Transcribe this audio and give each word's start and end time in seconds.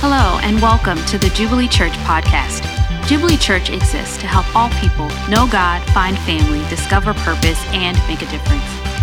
Hello, 0.00 0.38
and 0.44 0.62
welcome 0.62 0.96
to 1.06 1.18
the 1.18 1.28
Jubilee 1.30 1.66
Church 1.66 1.90
podcast. 2.06 2.62
Jubilee 3.08 3.36
Church 3.36 3.68
exists 3.68 4.16
to 4.18 4.28
help 4.28 4.46
all 4.54 4.70
people 4.78 5.08
know 5.28 5.48
God, 5.50 5.82
find 5.90 6.16
family, 6.20 6.60
discover 6.70 7.14
purpose, 7.14 7.60
and 7.72 7.98
make 8.06 8.22
a 8.22 8.30
difference. 8.30 8.62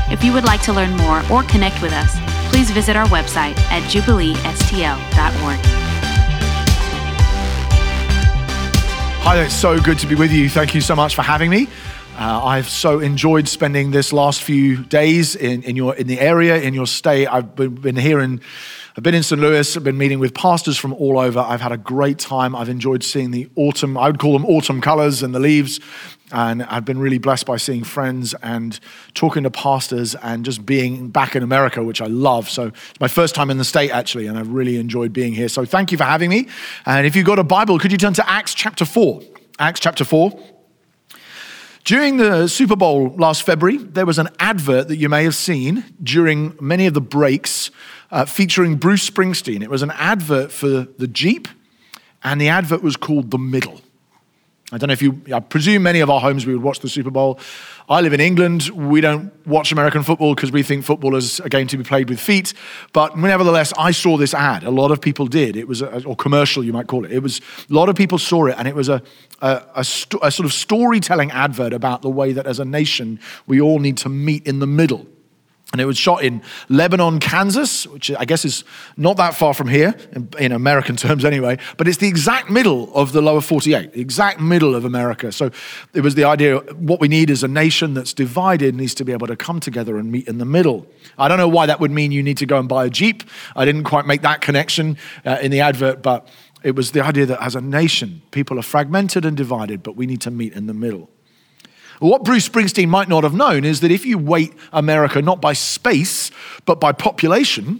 If 0.10 0.24
you 0.24 0.32
would 0.32 0.46
like 0.46 0.62
to 0.62 0.72
learn 0.72 0.96
more 0.96 1.22
or 1.30 1.44
connect 1.44 1.82
with 1.82 1.92
us, 1.92 2.16
please 2.50 2.72
visit 2.72 2.96
our 2.96 3.08
website 3.08 3.58
at 3.72 3.84
jubileestl.org. 3.92 5.60
Hi, 9.20 9.44
it's 9.44 9.54
so 9.54 9.78
good 9.82 10.00
to 10.00 10.08
be 10.08 10.16
with 10.16 10.32
you. 10.32 10.50
Thank 10.50 10.74
you 10.74 10.80
so 10.80 10.96
much 10.96 11.14
for 11.14 11.24
having 11.24 11.50
me. 11.50 11.68
Uh, 12.18 12.42
I've 12.42 12.70
so 12.70 13.02
enjoyed 13.02 13.50
spending 13.50 13.92
this 13.92 14.14
last 14.14 14.44
few 14.44 14.78
days 14.86 15.36
in, 15.36 15.62
in, 15.64 15.76
your, 15.76 15.94
in 15.94 16.08
the 16.08 16.22
area, 16.22 16.56
in 16.56 16.74
your 16.74 16.88
state. 16.88 17.28
I've 17.28 17.54
been, 17.54 17.76
been 17.76 17.98
here 17.98 18.22
in 18.22 18.40
I've 18.98 19.04
been 19.04 19.14
in 19.14 19.24
St. 19.24 19.42
Louis, 19.42 19.76
I've 19.76 19.84
been 19.84 19.98
meeting 19.98 20.20
with 20.20 20.34
pastors 20.34 20.78
from 20.78 20.94
all 20.94 21.20
over. 21.20 21.40
I've 21.40 21.60
had 21.60 21.74
a 21.74 21.78
great 21.78 22.18
time. 22.18 22.56
I've 22.56 22.70
enjoyed 22.70 23.04
seeing 23.04 23.32
the 23.32 23.50
autumn, 23.58 23.98
I 23.98 24.08
would 24.08 24.20
call 24.20 24.32
them 24.32 24.46
autumn 24.46 24.80
colors 24.80 25.22
and 25.22 25.36
the 25.36 25.40
leaves. 25.40 25.82
And 26.32 26.64
I've 26.64 26.86
been 26.86 27.00
really 27.00 27.18
blessed 27.18 27.46
by 27.46 27.58
seeing 27.58 27.84
friends 27.84 28.34
and 28.42 28.80
talking 29.14 29.44
to 29.44 29.52
pastors 29.52 30.16
and 30.16 30.46
just 30.46 30.66
being 30.66 31.10
back 31.10 31.36
in 31.36 31.44
America, 31.44 31.84
which 31.84 32.00
I 32.00 32.08
love. 32.08 32.50
So 32.50 32.68
it's 32.68 33.00
my 33.02 33.10
first 33.10 33.36
time 33.36 33.52
in 33.52 33.58
the 33.58 33.66
state, 33.66 33.92
actually, 33.92 34.28
and 34.28 34.38
I've 34.38 34.48
really 34.48 34.78
enjoyed 34.78 35.12
being 35.12 35.34
here. 35.34 35.50
So 35.50 35.66
thank 35.66 35.92
you 35.92 35.98
for 35.98 36.06
having 36.06 36.30
me. 36.30 36.48
And 36.86 37.06
if 37.06 37.18
you've 37.18 37.26
got 37.26 37.38
a 37.38 37.44
Bible, 37.44 37.78
could 37.80 37.92
you 37.92 37.98
turn 37.98 38.14
to 38.14 38.30
Acts 38.30 38.54
chapter 38.54 38.86
4? 38.86 39.22
Acts 39.60 39.82
chapter 39.82 40.06
4. 40.06 40.55
During 41.86 42.18
the 42.18 42.48
Super 42.48 42.76
Bowl 42.76 43.10
last 43.10 43.44
February, 43.44 43.78
there 43.78 44.08
was 44.08 44.18
an 44.18 44.30
advert 44.40 44.88
that 44.88 44.98
you 44.98 45.08
may 45.08 45.24
have 45.24 45.36
seen 45.36 45.84
during 46.02 46.58
many 46.60 46.88
of 46.88 46.96
the 46.96 47.02
breaks 47.02 47.70
uh, 48.10 48.26
featuring 48.26 48.78
Bruce 48.78 49.08
Springsteen. 49.08 49.62
It 49.62 49.70
was 49.70 49.84
an 49.84 49.92
advert 49.92 50.52
for 50.52 50.68
the 50.68 51.08
Jeep, 51.08 51.48
and 52.24 52.42
the 52.42 52.50
advert 52.50 52.82
was 52.82 52.98
called 52.98 53.30
The 53.30 53.38
Middle. 53.38 53.82
I 54.72 54.80
don't 54.80 54.88
know 54.88 54.94
if 54.94 55.02
you, 55.02 55.22
I 55.32 55.40
presume 55.42 55.84
many 55.84 56.00
of 56.00 56.10
our 56.10 56.20
homes 56.20 56.48
we 56.48 56.54
would 56.54 56.64
watch 56.64 56.80
the 56.80 56.90
Super 56.90 57.12
Bowl. 57.12 57.40
I 57.88 58.02
live 58.02 58.14
in 58.14 58.20
England. 58.20 58.70
We 58.70 59.00
don't 59.00 59.32
watch 59.46 59.72
American 59.72 60.02
football 60.02 60.34
because 60.34 60.52
we 60.52 60.64
think 60.64 60.84
football 60.84 61.16
is 61.16 61.40
a 61.42 61.50
game 61.50 61.68
to 61.68 61.78
be 61.78 61.84
played 61.84 62.10
with 62.10 62.20
feet. 62.20 62.56
But 62.92 63.16
nevertheless, 63.16 63.74
I 63.78 63.92
saw 63.92 64.18
this 64.18 64.34
ad. 64.34 64.64
A 64.64 64.72
lot 64.72 64.90
of 64.90 65.00
people 65.00 65.28
did. 65.28 65.56
It 65.56 65.68
was, 65.68 65.84
a, 65.84 66.04
or 66.04 66.16
commercial, 66.16 66.64
you 66.64 66.74
might 66.74 66.88
call 66.88 67.06
it. 67.06 67.12
It 67.12 67.22
was, 67.22 67.42
a 67.70 67.74
lot 67.74 67.90
of 67.90 67.96
people 67.96 68.18
saw 68.18 68.48
it, 68.48 68.56
and 68.58 68.68
it 68.68 68.74
was 68.74 68.90
a, 68.90 69.04
a, 69.40 69.62
a, 69.76 69.84
sto- 69.84 70.20
a 70.24 70.32
sort 70.32 70.48
of 70.48 70.54
storytelling 70.54 71.30
advert 71.30 71.72
about 71.72 72.02
the 72.02 72.10
way 72.10 72.34
that 72.34 72.48
as 72.48 72.60
a 72.60 72.66
nation 72.66 73.20
we 73.46 73.62
all 73.62 73.78
need 73.78 73.98
to 73.98 74.10
meet 74.10 74.48
in 74.48 74.58
the 74.58 74.68
middle. 74.68 75.06
And 75.72 75.82
it 75.82 75.86
was 75.86 75.98
shot 75.98 76.24
in 76.24 76.42
Lebanon, 76.70 77.20
Kansas, 77.20 77.88
which 77.88 78.12
I 78.12 78.24
guess 78.24 78.46
is 78.46 78.64
not 78.98 79.18
that 79.18 79.34
far 79.34 79.54
from 79.54 79.68
here, 79.68 79.96
in, 80.14 80.30
in, 80.40 80.52
American 80.52 80.96
terms 81.06 81.26
anyway, 81.26 81.58
but 81.78 81.88
it's 81.88 81.98
the 81.98 82.08
exact 82.08 82.50
middle 82.50 82.94
of 82.94 83.12
the 83.12 83.22
lower 83.22 83.42
48, 83.42 83.94
the 83.94 84.00
exact 84.00 84.40
middle 84.40 84.76
of 84.76 84.86
America. 84.86 85.32
So 85.32 85.50
it 85.94 86.02
was 86.02 86.16
the 86.16 86.24
idea 86.24 86.60
what 86.76 87.02
we 87.02 87.08
need 87.08 87.30
is 87.30 87.44
a 87.44 87.48
nation 87.48 87.94
that's 87.94 88.14
divided 88.14 88.76
needs 88.76 88.94
to 88.96 89.06
be 89.06 89.12
able 89.12 89.28
to 89.28 89.36
come 89.36 89.60
together 89.60 89.98
and 89.98 90.12
meet 90.12 90.28
in 90.28 90.38
the 90.38 90.46
middle. 90.46 90.86
I 91.18 91.28
don't 91.28 91.40
know 91.40 91.50
why 91.50 91.66
that 91.66 91.80
would 91.80 91.92
mean 91.92 92.12
you 92.12 92.24
need 92.24 92.38
to 92.38 92.46
go 92.46 92.60
and 92.60 92.70
buy 92.70 92.86
a 92.86 92.90
Jeep. 92.90 93.24
I 93.56 93.66
didn't 93.66 93.84
quite 93.84 94.06
make 94.06 94.22
that 94.22 94.42
connection 94.42 94.98
uh, 95.26 95.40
in 95.42 95.52
the 95.52 95.62
advert, 95.62 96.04
but 96.04 96.28
it 96.64 96.76
was 96.76 96.92
the 96.92 97.04
idea 97.04 97.26
that 97.26 97.44
as 97.44 97.56
a 97.56 97.62
nation, 97.62 98.22
people 98.32 98.60
are 98.60 98.64
fragmented 98.64 99.26
and 99.26 99.36
divided, 99.36 99.84
but 99.84 99.96
we 99.96 100.06
need 100.06 100.22
to 100.22 100.32
meet 100.32 100.54
in 100.54 100.68
the 100.68 100.74
middle. 100.74 101.10
What 102.00 102.24
Bruce 102.24 102.48
Springsteen 102.48 102.90
might 102.90 103.08
not 103.08 103.24
have 103.24 103.34
known 103.34 103.64
is 103.64 103.82
that 103.82 103.92
if 103.92 104.06
you 104.06 104.18
weight 104.18 104.54
America 104.74 105.22
not 105.22 105.42
by 105.42 105.54
space, 105.54 106.32
but 106.66 106.80
by 106.80 106.92
population, 106.92 107.80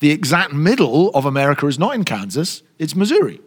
the 0.00 0.10
exact 0.10 0.52
middle 0.52 1.10
of 1.10 1.24
America 1.24 1.66
is 1.66 1.78
not 1.78 1.94
in 1.94 2.04
Kansas, 2.04 2.62
it's 2.78 2.94
Missouri. 2.94 3.40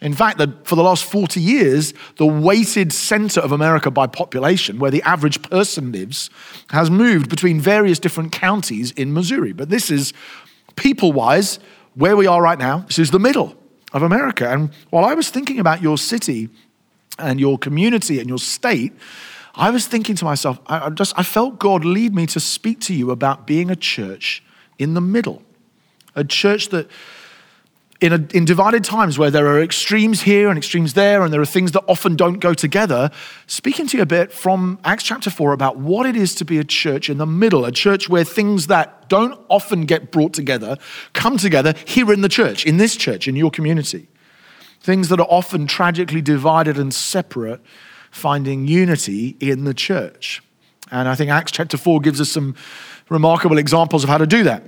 In 0.00 0.14
fact, 0.14 0.40
for 0.64 0.76
the 0.76 0.82
last 0.82 1.04
40 1.04 1.40
years, 1.40 1.92
the 2.16 2.24
weighted 2.24 2.90
center 2.92 3.40
of 3.40 3.52
America 3.52 3.90
by 3.90 4.06
population, 4.06 4.78
where 4.78 4.90
the 4.90 5.02
average 5.02 5.42
person 5.42 5.92
lives, 5.92 6.30
has 6.70 6.90
moved 6.90 7.28
between 7.28 7.60
various 7.60 7.98
different 7.98 8.32
counties 8.32 8.92
in 8.92 9.12
Missouri. 9.12 9.52
But 9.52 9.68
this 9.68 9.90
is, 9.90 10.14
people 10.76 11.12
wise, 11.12 11.58
where 11.94 12.16
we 12.16 12.26
are 12.26 12.40
right 12.40 12.58
now. 12.58 12.78
This 12.86 12.98
is 12.98 13.10
the 13.10 13.18
middle 13.18 13.54
of 13.92 14.02
America. 14.02 14.48
And 14.48 14.70
while 14.88 15.04
I 15.04 15.12
was 15.12 15.28
thinking 15.28 15.58
about 15.58 15.82
your 15.82 15.98
city 15.98 16.48
and 17.18 17.40
your 17.40 17.58
community 17.58 18.18
and 18.20 18.28
your 18.28 18.38
state, 18.38 18.92
I 19.54 19.70
was 19.70 19.86
thinking 19.86 20.14
to 20.16 20.24
myself, 20.24 20.60
I 20.66 20.90
just 20.90 21.18
I 21.18 21.22
felt 21.22 21.58
God 21.58 21.84
lead 21.84 22.14
me 22.14 22.26
to 22.26 22.40
speak 22.40 22.80
to 22.82 22.94
you 22.94 23.10
about 23.10 23.46
being 23.46 23.70
a 23.70 23.76
church 23.76 24.42
in 24.78 24.94
the 24.94 25.00
middle. 25.00 25.42
A 26.14 26.24
church 26.24 26.68
that 26.68 26.88
in, 28.00 28.12
a, 28.12 28.26
in 28.32 28.44
divided 28.44 28.82
times 28.82 29.18
where 29.18 29.30
there 29.30 29.46
are 29.46 29.62
extremes 29.62 30.22
here 30.22 30.48
and 30.48 30.56
extremes 30.56 30.94
there, 30.94 31.22
and 31.22 31.32
there 31.32 31.40
are 31.40 31.46
things 31.46 31.72
that 31.72 31.84
often 31.86 32.16
don't 32.16 32.38
go 32.38 32.54
together, 32.54 33.10
speaking 33.46 33.86
to 33.88 33.98
you 33.98 34.02
a 34.02 34.06
bit 34.06 34.32
from 34.32 34.78
Acts 34.84 35.04
chapter 35.04 35.28
4 35.28 35.52
about 35.52 35.76
what 35.76 36.06
it 36.06 36.16
is 36.16 36.34
to 36.36 36.44
be 36.44 36.58
a 36.58 36.64
church 36.64 37.10
in 37.10 37.18
the 37.18 37.26
middle, 37.26 37.64
a 37.64 37.72
church 37.72 38.08
where 38.08 38.24
things 38.24 38.68
that 38.68 39.08
don't 39.10 39.38
often 39.50 39.84
get 39.84 40.10
brought 40.10 40.32
together 40.32 40.78
come 41.12 41.36
together 41.36 41.74
here 41.84 42.10
in 42.12 42.22
the 42.22 42.28
church, 42.28 42.64
in 42.64 42.78
this 42.78 42.96
church, 42.96 43.28
in 43.28 43.36
your 43.36 43.50
community. 43.50 44.08
Things 44.80 45.08
that 45.08 45.20
are 45.20 45.26
often 45.28 45.66
tragically 45.66 46.22
divided 46.22 46.78
and 46.78 46.92
separate, 46.92 47.60
finding 48.10 48.66
unity 48.66 49.36
in 49.40 49.64
the 49.64 49.74
church. 49.74 50.42
And 50.90 51.08
I 51.08 51.14
think 51.14 51.30
Acts 51.30 51.52
chapter 51.52 51.76
4 51.76 52.00
gives 52.00 52.20
us 52.20 52.30
some 52.30 52.54
remarkable 53.08 53.58
examples 53.58 54.04
of 54.04 54.10
how 54.10 54.18
to 54.18 54.26
do 54.26 54.42
that. 54.44 54.62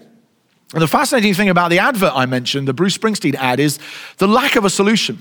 And 0.73 0.81
the 0.81 0.89
fascinating 0.89 1.35
thing 1.35 1.49
about 1.49 1.71
the 1.71 1.79
advert 1.79 2.13
I 2.15 2.27
mentioned, 2.27 2.67
the 2.67 2.73
Bruce 2.73 2.97
Springsteen 2.97 3.35
ad, 3.35 3.61
is 3.61 3.79
the 4.19 4.27
lack 4.27 4.57
of 4.57 4.65
a 4.65 4.71
solution. 4.71 5.19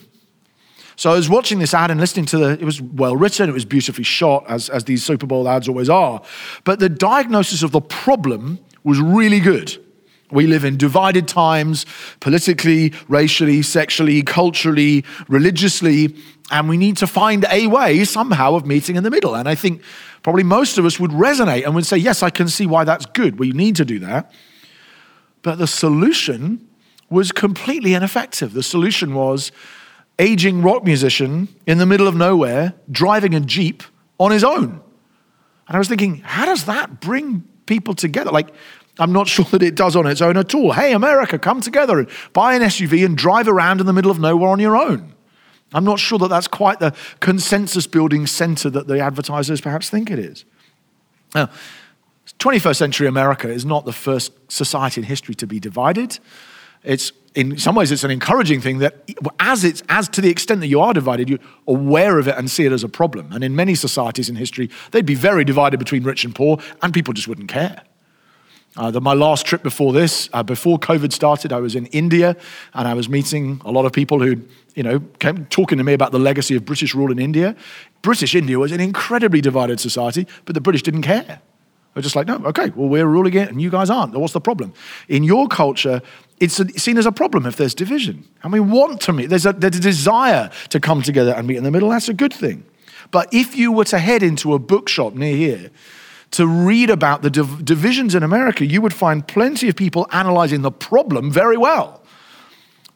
So 0.96 1.12
I 1.12 1.16
was 1.16 1.30
watching 1.30 1.60
this 1.60 1.74
ad 1.74 1.90
and 1.90 2.00
listening 2.00 2.26
to 2.28 2.38
the, 2.38 2.50
it 2.52 2.64
was 2.64 2.82
well 2.82 3.16
written, 3.16 3.50
it 3.50 3.54
was 3.54 3.66
beautifully 3.66 4.04
shot, 4.04 4.46
as, 4.48 4.70
as 4.70 4.84
these 4.84 5.04
Super 5.04 5.26
Bowl 5.26 5.48
ads 5.50 5.68
always 5.68 5.90
are. 5.90 6.22
But 6.64 6.80
the 6.80 6.90
diagnosis 6.90 7.64
of 7.64 7.72
the 7.72 7.82
problem 7.82 8.60
was 8.84 9.00
really 9.00 9.40
good. 9.40 9.78
We 10.32 10.48
live 10.48 10.64
in 10.64 10.78
divided 10.78 11.28
times, 11.28 11.86
politically, 12.20 12.94
racially, 13.08 13.62
sexually, 13.62 14.22
culturally, 14.22 15.06
religiously, 15.28 16.16
and 16.52 16.68
we 16.68 16.78
need 16.78 16.98
to 16.98 17.08
find 17.08 17.46
a 17.50 17.68
way 17.68 18.04
somehow 18.04 18.56
of 18.56 18.66
meeting 18.66 18.96
in 18.96 19.04
the 19.04 19.10
middle. 19.10 19.36
And 19.36 19.48
I 19.48 19.56
think 19.56 19.82
probably 20.24 20.44
most 20.44 20.78
of 20.78 20.86
us 20.86 21.00
would 21.00 21.12
resonate 21.12 21.66
and 21.66 21.76
would 21.76 21.86
say, 21.86 21.98
Yes, 21.98 22.24
I 22.24 22.30
can 22.30 22.48
see 22.48 22.66
why 22.66 22.84
that's 22.84 23.06
good. 23.06 23.40
We 23.40 23.52
need 23.52 23.76
to 23.78 23.86
do 23.86 24.00
that. 24.00 24.32
But 25.42 25.58
the 25.58 25.68
solution 25.68 26.68
was 27.10 27.32
completely 27.32 27.94
ineffective. 27.94 28.54
The 28.54 28.64
solution 28.64 29.14
was 29.14 29.52
aging 30.20 30.62
rock 30.62 30.84
musician 30.84 31.48
in 31.66 31.78
the 31.78 31.86
middle 31.86 32.08
of 32.08 32.16
nowhere 32.16 32.74
driving 32.92 33.34
a 33.34 33.40
Jeep 33.40 33.84
on 34.20 34.32
his 34.32 34.44
own. 34.44 34.82
And 35.68 35.76
I 35.76 35.78
was 35.78 35.88
thinking, 35.88 36.18
how 36.18 36.46
does 36.46 36.66
that 36.66 37.00
bring 37.00 37.44
people 37.66 37.96
together? 37.96 38.32
Like, 38.32 38.54
I'm 39.00 39.14
not 39.14 39.28
sure 39.28 39.46
that 39.46 39.64
it 39.64 39.76
does 39.76 39.96
on 39.96 40.06
its 40.06 40.22
own 40.22 40.38
at 40.38 40.54
all. 40.54 40.74
Hey, 40.74 40.94
America, 40.94 41.40
come 41.40 41.62
together 41.62 42.00
and 42.00 42.10
buy 42.34 42.56
an 42.56 42.62
SUV 42.62 43.06
and 43.06 43.18
drive 43.18 43.48
around 43.48 43.80
in 43.80 43.86
the 43.86 43.94
middle 43.94 44.12
of 44.12 44.20
nowhere 44.20 44.50
on 44.50 44.60
your 44.60 44.76
own. 44.76 45.14
I'm 45.74 45.86
not 45.86 46.00
sure 46.00 46.20
that 46.20 46.28
that's 46.28 46.48
quite 46.48 46.80
the 46.80 46.94
consensus 47.22 47.88
building 47.88 48.28
center 48.28 48.70
that 48.70 48.88
the 48.88 49.00
advertisers 49.00 49.62
perhaps 49.62 49.90
think 49.90 50.12
it 50.12 50.20
is. 50.20 50.44
Now, 51.34 51.50
21st 52.40 52.76
century 52.76 53.08
America 53.08 53.50
is 53.50 53.66
not 53.66 53.86
the 53.86 53.94
first 53.94 54.34
society 54.52 55.02
in 55.02 55.06
history 55.06 55.36
to 55.36 55.48
be 55.48 55.60
divided. 55.60 56.20
It's 56.84 57.12
in 57.36 57.58
some 57.58 57.76
ways 57.76 57.92
it's 57.92 58.04
an 58.04 58.12
encouraging 58.12 58.60
thing 58.60 58.80
that 58.80 59.10
as 59.40 59.64
it's 59.64 59.82
as 59.88 60.10
to 60.10 60.22
the 60.22 60.30
extent 60.30 60.60
that 60.60 60.68
you 60.68 60.82
are 60.82 60.94
divided, 60.94 61.30
you're 61.30 61.40
aware 61.68 62.20
of 62.20 62.28
it 62.28 62.38
and 62.38 62.52
see 62.52 62.66
it 62.66 62.74
as 62.74 62.84
a 62.84 62.90
problem. 62.90 63.32
And 63.32 63.44
in 63.44 63.56
many 63.56 63.76
societies 63.76 64.30
in 64.30 64.36
history, 64.36 64.70
they'd 64.92 65.06
be 65.06 65.16
very 65.16 65.46
divided 65.46 65.78
between 65.78 66.04
rich 66.04 66.26
and 66.26 66.36
poor, 66.36 66.58
and 66.82 66.94
people 66.94 67.14
just 67.14 67.28
wouldn't 67.28 67.48
care. 67.48 67.84
Uh, 68.78 68.90
the, 68.90 69.02
my 69.02 69.14
last 69.14 69.46
trip 69.46 69.64
before 69.64 69.92
this, 69.92 70.30
uh, 70.32 70.42
before 70.44 70.80
COVID 70.80 71.12
started, 71.12 71.52
I 71.52 71.60
was 71.60 71.76
in 71.76 71.88
India 71.88 72.38
and 72.74 72.88
I 72.88 72.94
was 72.94 73.10
meeting 73.10 73.62
a 73.66 73.72
lot 73.72 73.86
of 73.86 73.92
people 73.92 74.22
who, 74.22 74.42
you 74.76 74.84
know, 74.84 75.02
came 75.20 75.46
talking 75.48 75.78
to 75.78 75.84
me 75.84 75.94
about 75.94 76.14
the 76.14 76.20
legacy 76.20 76.56
of 76.56 76.64
British 76.64 76.96
rule 76.96 77.12
in 77.12 77.20
India. 77.20 77.56
British 78.02 78.34
India 78.34 78.58
was 78.58 78.72
an 78.72 78.80
incredibly 78.80 79.42
divided 79.42 79.80
society, 79.80 80.26
but 80.46 80.56
the 80.56 80.62
British 80.62 80.84
didn't 80.84 81.02
care. 81.02 81.42
They're 81.94 82.04
just 82.04 82.16
like, 82.16 82.28
no, 82.28 82.36
okay, 82.46 82.70
well, 82.70 82.88
we're 82.88 83.06
ruling 83.06 83.34
it 83.34 83.50
and 83.50 83.62
you 83.62 83.70
guys 83.70 83.90
aren't. 83.90 84.16
What's 84.16 84.32
the 84.32 84.40
problem? 84.40 84.74
In 85.10 85.26
your 85.26 85.50
culture, 85.50 86.02
it's 86.40 86.56
seen 86.82 86.98
as 86.98 87.06
a 87.06 87.12
problem 87.12 87.46
if 87.46 87.58
there's 87.58 87.76
division. 87.76 88.26
And 88.44 88.54
we 88.54 88.62
want 88.62 89.02
to 89.02 89.14
meet, 89.14 89.26
there's 89.26 89.46
a, 89.46 89.52
there's 89.52 89.76
a 89.76 89.82
desire 89.82 90.50
to 90.70 90.80
come 90.80 91.02
together 91.02 91.34
and 91.34 91.46
meet 91.46 91.58
in 91.58 91.66
the 91.66 91.72
middle. 91.72 91.90
That's 91.90 92.08
a 92.08 92.14
good 92.14 92.34
thing. 92.34 92.64
But 93.12 93.28
if 93.34 93.58
you 93.58 93.74
were 93.74 93.84
to 93.86 94.00
head 94.00 94.24
into 94.24 94.54
a 94.54 94.60
bookshop 94.60 95.16
near 95.16 95.36
here, 95.36 95.72
to 96.32 96.48
read 96.48 96.90
about 96.90 97.22
the 97.22 97.30
div- 97.30 97.64
divisions 97.64 98.16
in 98.16 98.24
America, 98.24 98.66
you 98.66 98.82
would 98.82 98.94
find 98.94 99.28
plenty 99.28 99.68
of 99.70 99.76
people 99.76 100.08
analyzing 100.12 100.62
the 100.62 100.72
problem 100.72 101.32
very 101.32 101.58
well, 101.58 102.02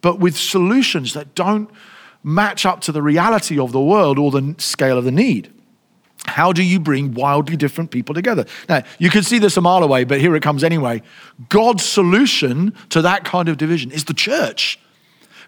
but 0.02 0.20
with 0.20 0.38
solutions 0.38 1.14
that 1.14 1.36
don't 1.36 1.70
match 2.24 2.66
up 2.66 2.82
to 2.82 2.92
the 2.92 3.02
reality 3.02 3.60
of 3.60 3.72
the 3.72 3.82
world 3.82 4.18
or 4.18 4.32
the 4.32 4.56
scale 4.58 4.98
of 4.98 5.04
the 5.04 5.12
need. 5.12 5.52
How 6.26 6.52
do 6.52 6.64
you 6.64 6.80
bring 6.80 7.14
wildly 7.14 7.56
different 7.56 7.92
people 7.92 8.16
together? 8.16 8.46
Now, 8.68 8.82
you 8.98 9.12
can 9.12 9.22
see 9.22 9.38
this 9.38 9.58
a 9.58 9.62
mile 9.62 9.84
away, 9.84 10.06
but 10.06 10.20
here 10.20 10.36
it 10.36 10.42
comes 10.42 10.64
anyway. 10.64 11.04
God's 11.50 11.84
solution 11.84 12.74
to 12.90 13.02
that 13.04 13.26
kind 13.26 13.48
of 13.48 13.58
division 13.58 13.92
is 13.92 14.06
the 14.06 14.14
church. 14.14 14.80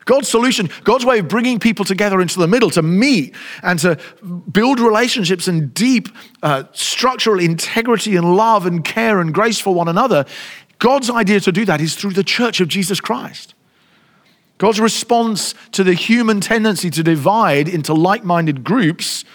God's 0.07 0.29
solution, 0.29 0.69
God's 0.85 1.05
way 1.05 1.19
of 1.19 1.27
bringing 1.27 1.59
people 1.59 1.85
together 1.85 2.19
into 2.21 2.39
the 2.39 2.47
middle 2.47 2.71
to 2.71 2.81
meet 2.81 3.35
and 3.61 3.77
to 3.79 3.99
build 4.51 4.79
relationships 4.79 5.47
and 5.47 5.73
deep 5.73 6.07
uh, 6.41 6.63
structural 6.71 7.39
integrity 7.39 8.15
and 8.15 8.35
love 8.35 8.65
and 8.65 8.83
care 8.83 9.19
and 9.19 9.33
grace 9.33 9.59
for 9.59 9.75
one 9.75 9.89
another. 9.89 10.25
God's 10.79 11.09
idea 11.09 11.41
to 11.41 11.51
do 11.51 11.65
that 11.65 11.81
is 11.81 11.95
through 11.95 12.13
the 12.13 12.23
church 12.23 12.61
of 12.61 12.69
Jesus 12.69 13.01
Christ. 13.01 13.53
God's 14.57 14.79
response 14.79 15.53
to 15.73 15.83
the 15.83 15.93
human 15.93 16.39
tendency 16.39 16.89
to 16.89 17.03
divide 17.03 17.67
into 17.67 17.93
like 17.93 18.23
minded 18.23 18.63
groups 18.63 19.25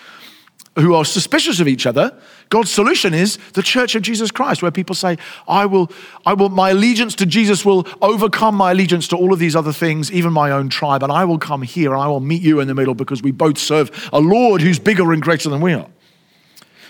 who 0.76 0.94
are 0.94 1.04
suspicious 1.04 1.60
of 1.60 1.68
each 1.68 1.84
other, 1.86 2.16
God's 2.48 2.70
solution 2.70 3.12
is 3.12 3.36
the 3.52 3.62
church 3.62 3.94
of 3.94 4.02
Jesus 4.02 4.30
Christ, 4.30 4.62
where 4.62 4.70
people 4.70 4.94
say, 4.94 5.18
I 5.46 5.66
will, 5.66 5.90
I 6.24 6.32
will, 6.32 6.48
my 6.48 6.70
allegiance 6.70 7.14
to 7.16 7.26
Jesus 7.26 7.64
will 7.64 7.86
overcome 8.00 8.54
my 8.54 8.70
allegiance 8.70 9.06
to 9.08 9.16
all 9.16 9.32
of 9.32 9.38
these 9.38 9.54
other 9.54 9.72
things, 9.72 10.10
even 10.10 10.32
my 10.32 10.50
own 10.50 10.70
tribe, 10.70 11.02
and 11.02 11.12
I 11.12 11.24
will 11.24 11.38
come 11.38 11.62
here 11.62 11.92
and 11.92 12.02
I 12.02 12.08
will 12.08 12.20
meet 12.20 12.42
you 12.42 12.60
in 12.60 12.68
the 12.68 12.74
middle 12.74 12.94
because 12.94 13.22
we 13.22 13.32
both 13.32 13.58
serve 13.58 14.08
a 14.12 14.20
Lord 14.20 14.62
who's 14.62 14.78
bigger 14.78 15.12
and 15.12 15.20
greater 15.20 15.50
than 15.50 15.60
we 15.60 15.74
are. 15.74 15.88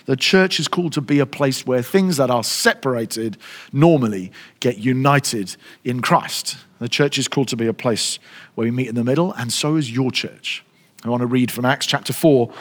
The 0.05 0.17
church 0.17 0.59
is 0.59 0.69
called 0.69 0.93
to 0.95 1.01
be 1.01 1.21
a 1.21 1.27
place 1.27 1.67
where 1.67 1.83
things 1.83 2.17
that 2.17 2.31
are 2.31 2.43
separated 2.43 3.37
normally 3.73 4.33
get 4.61 4.79
united 4.79 5.57
in 5.85 6.03
Christ. 6.03 6.57
The 6.81 6.89
church 6.89 7.19
is 7.19 7.29
called 7.29 7.49
to 7.49 7.57
be 7.57 7.67
a 7.67 7.75
place 7.75 8.19
where 8.55 8.65
we 8.65 8.71
meet 8.71 8.89
in 8.89 8.97
the 8.97 9.05
middle, 9.05 9.33
and 9.33 9.53
so 9.53 9.77
is 9.77 9.91
your 9.91 10.11
church. 10.11 10.65
I 11.05 11.09
want 11.09 11.21
to 11.21 11.27
read 11.27 11.51
from 11.51 11.65
Acts 11.65 11.87
chapter 11.87 12.13
4, 12.13 12.53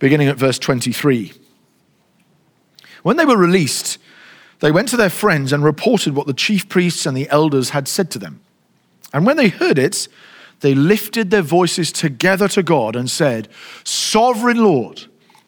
beginning 0.00 0.26
at 0.26 0.36
verse 0.36 0.58
23. 0.58 1.32
When 3.02 3.16
they 3.16 3.24
were 3.24 3.36
released, 3.36 3.98
they 4.58 4.72
went 4.72 4.88
to 4.88 4.96
their 4.96 5.10
friends 5.10 5.52
and 5.52 5.62
reported 5.62 6.14
what 6.14 6.26
the 6.26 6.34
chief 6.34 6.68
priests 6.68 7.06
and 7.06 7.16
the 7.16 7.28
elders 7.30 7.70
had 7.70 7.86
said 7.86 8.10
to 8.10 8.18
them. 8.18 8.40
And 9.12 9.24
when 9.24 9.36
they 9.36 9.48
heard 9.48 9.78
it, 9.78 10.08
they 10.60 10.74
lifted 10.74 11.30
their 11.30 11.42
voices 11.42 11.92
together 11.92 12.48
to 12.48 12.62
God 12.62 12.96
and 12.96 13.10
said, 13.10 13.48
Sovereign 13.84 14.62
Lord, 14.62 15.06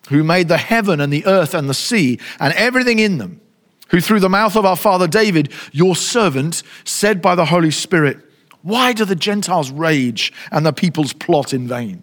who 0.08 0.24
made 0.24 0.48
the 0.48 0.58
heaven 0.58 1.00
and 1.00 1.12
the 1.12 1.26
earth 1.26 1.54
and 1.54 1.68
the 1.68 1.74
sea 1.74 2.18
and 2.40 2.54
everything 2.54 2.98
in 2.98 3.18
them, 3.18 3.40
who 3.88 4.00
through 4.00 4.20
the 4.20 4.28
mouth 4.28 4.56
of 4.56 4.64
our 4.64 4.76
father 4.76 5.06
David, 5.06 5.52
your 5.70 5.94
servant, 5.94 6.62
said 6.84 7.20
by 7.20 7.34
the 7.34 7.46
Holy 7.46 7.70
Spirit, 7.70 8.18
Why 8.62 8.94
do 8.94 9.04
the 9.04 9.14
Gentiles 9.14 9.70
rage 9.70 10.32
and 10.50 10.64
the 10.64 10.72
peoples 10.72 11.12
plot 11.12 11.52
in 11.52 11.68
vain? 11.68 12.02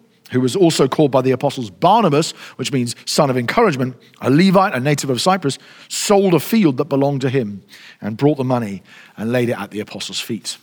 who 0.31 0.41
was 0.41 0.55
also 0.55 0.87
called 0.87 1.11
by 1.11 1.21
the 1.21 1.31
apostles 1.31 1.69
Barnabas, 1.69 2.31
which 2.55 2.71
means 2.71 2.95
son 3.05 3.29
of 3.29 3.37
encouragement, 3.37 3.95
a 4.21 4.29
Levite, 4.29 4.73
a 4.73 4.79
native 4.79 5.09
of 5.09 5.21
Cyprus, 5.21 5.57
sold 5.87 6.33
a 6.33 6.39
field 6.39 6.77
that 6.77 6.85
belonged 6.85 7.21
to 7.21 7.29
him 7.29 7.63
and 7.99 8.17
brought 8.17 8.37
the 8.37 8.43
money 8.43 8.81
and 9.17 9.31
laid 9.31 9.49
it 9.49 9.57
at 9.57 9.71
the 9.71 9.79
apostles' 9.79 10.19
feet. 10.19 10.57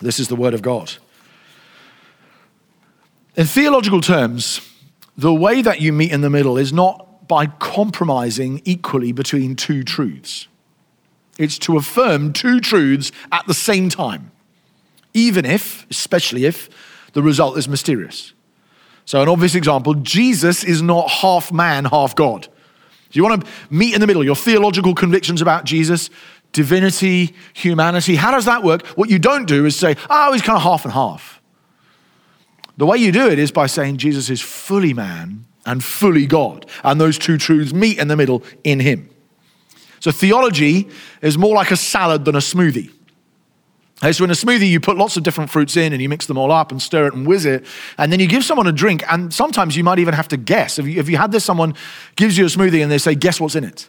This 0.00 0.18
is 0.18 0.28
the 0.28 0.36
word 0.36 0.54
of 0.54 0.62
God. 0.62 0.92
In 3.36 3.46
theological 3.46 4.00
terms, 4.00 4.60
the 5.16 5.34
way 5.34 5.60
that 5.60 5.80
you 5.80 5.92
meet 5.92 6.12
in 6.12 6.20
the 6.20 6.30
middle 6.30 6.56
is 6.56 6.72
not 6.72 7.26
by 7.26 7.46
compromising 7.46 8.62
equally 8.64 9.12
between 9.12 9.56
two 9.56 9.82
truths. 9.82 10.46
It's 11.36 11.58
to 11.60 11.76
affirm 11.76 12.32
two 12.32 12.60
truths 12.60 13.10
at 13.32 13.46
the 13.46 13.54
same 13.54 13.88
time, 13.88 14.30
even 15.14 15.44
if, 15.44 15.84
especially 15.90 16.44
if, 16.44 16.68
the 17.12 17.22
result 17.22 17.58
is 17.58 17.66
mysterious. 17.66 18.33
So, 19.06 19.20
an 19.20 19.28
obvious 19.28 19.54
example 19.54 19.94
Jesus 19.94 20.64
is 20.64 20.82
not 20.82 21.10
half 21.10 21.52
man, 21.52 21.84
half 21.84 22.14
God. 22.16 22.48
Do 23.10 23.18
you 23.18 23.24
want 23.24 23.44
to 23.44 23.50
meet 23.70 23.94
in 23.94 24.00
the 24.00 24.06
middle? 24.06 24.24
Your 24.24 24.34
theological 24.34 24.94
convictions 24.94 25.40
about 25.40 25.64
Jesus, 25.64 26.10
divinity, 26.52 27.34
humanity. 27.52 28.16
How 28.16 28.30
does 28.30 28.46
that 28.46 28.62
work? 28.62 28.84
What 28.88 29.10
you 29.10 29.18
don't 29.18 29.46
do 29.46 29.66
is 29.66 29.76
say, 29.76 29.96
oh, 30.10 30.32
he's 30.32 30.42
kind 30.42 30.56
of 30.56 30.62
half 30.62 30.84
and 30.84 30.92
half. 30.92 31.40
The 32.76 32.86
way 32.86 32.96
you 32.96 33.12
do 33.12 33.28
it 33.28 33.38
is 33.38 33.52
by 33.52 33.66
saying 33.66 33.98
Jesus 33.98 34.30
is 34.30 34.40
fully 34.40 34.94
man 34.94 35.44
and 35.64 35.84
fully 35.84 36.26
God. 36.26 36.66
And 36.82 37.00
those 37.00 37.18
two 37.18 37.38
truths 37.38 37.72
meet 37.72 37.98
in 37.98 38.08
the 38.08 38.16
middle 38.16 38.42
in 38.64 38.80
him. 38.80 39.10
So, 40.00 40.10
theology 40.10 40.88
is 41.22 41.38
more 41.38 41.54
like 41.54 41.70
a 41.70 41.76
salad 41.76 42.24
than 42.24 42.34
a 42.34 42.40
smoothie. 42.40 42.92
So 44.12 44.24
in 44.24 44.30
a 44.30 44.34
smoothie, 44.34 44.68
you 44.68 44.80
put 44.80 44.96
lots 44.96 45.16
of 45.16 45.22
different 45.22 45.50
fruits 45.50 45.76
in 45.76 45.92
and 45.92 46.02
you 46.02 46.08
mix 46.08 46.26
them 46.26 46.36
all 46.36 46.52
up 46.52 46.70
and 46.70 46.82
stir 46.82 47.06
it 47.06 47.14
and 47.14 47.26
whiz 47.26 47.46
it. 47.46 47.64
And 47.96 48.12
then 48.12 48.20
you 48.20 48.26
give 48.26 48.44
someone 48.44 48.66
a 48.66 48.72
drink. 48.72 49.04
And 49.10 49.32
sometimes 49.32 49.76
you 49.76 49.84
might 49.84 49.98
even 49.98 50.14
have 50.14 50.28
to 50.28 50.36
guess. 50.36 50.78
If 50.78 50.86
you, 50.86 51.00
if 51.00 51.08
you 51.08 51.16
had 51.16 51.32
this, 51.32 51.44
someone 51.44 51.74
gives 52.16 52.36
you 52.36 52.44
a 52.44 52.48
smoothie 52.48 52.82
and 52.82 52.90
they 52.90 52.98
say, 52.98 53.14
guess 53.14 53.40
what's 53.40 53.54
in 53.54 53.64
it? 53.64 53.88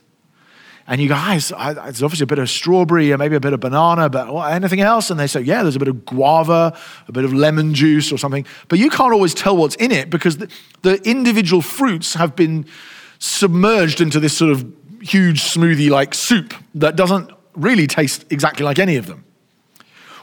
And 0.88 1.01
you 1.01 1.10
go, 1.10 1.15
ah, 1.17 1.36
it's, 1.36 1.51
it's 1.51 2.03
obviously 2.03 2.25
a 2.25 2.27
bit 2.27 2.38
of 2.38 2.48
strawberry 2.48 3.12
or 3.12 3.17
maybe 3.17 3.36
a 3.36 3.39
bit 3.39 3.53
of 3.53 3.60
banana, 3.60 4.07
but 4.07 4.31
anything 4.51 4.81
else? 4.81 5.10
And 5.10 5.19
they 5.19 5.25
say, 5.25 5.41
yeah, 5.41 5.63
there's 5.63 5.75
a 5.75 5.79
bit 5.79 5.88
of 5.88 6.05
guava, 6.05 6.77
a 7.07 7.12
bit 7.12 7.25
of 7.25 7.34
lemon 7.34 7.74
juice 7.74 8.12
or 8.12 8.19
something. 8.19 8.45
But 8.67 8.77
you 8.77 8.91
can't 8.91 9.12
always 9.12 9.34
tell 9.34 9.57
what's 9.57 9.75
in 9.77 9.91
it 9.91 10.12
because 10.12 10.38
the, 10.38 10.51
the 10.84 11.01
individual 11.10 11.63
fruits 11.63 12.13
have 12.13 12.36
been 12.36 12.67
submerged 13.17 14.00
into 14.00 14.19
this 14.19 14.38
sort 14.38 14.51
of 14.51 14.72
huge 15.01 15.41
smoothie 15.41 15.89
like 15.89 16.13
soup 16.13 16.53
that 16.75 16.95
doesn't 16.95 17.31
really 17.55 17.88
taste 17.88 18.25
exactly 18.29 18.63
like 18.63 18.77
any 18.77 18.95
of 18.98 19.07
them. 19.07 19.25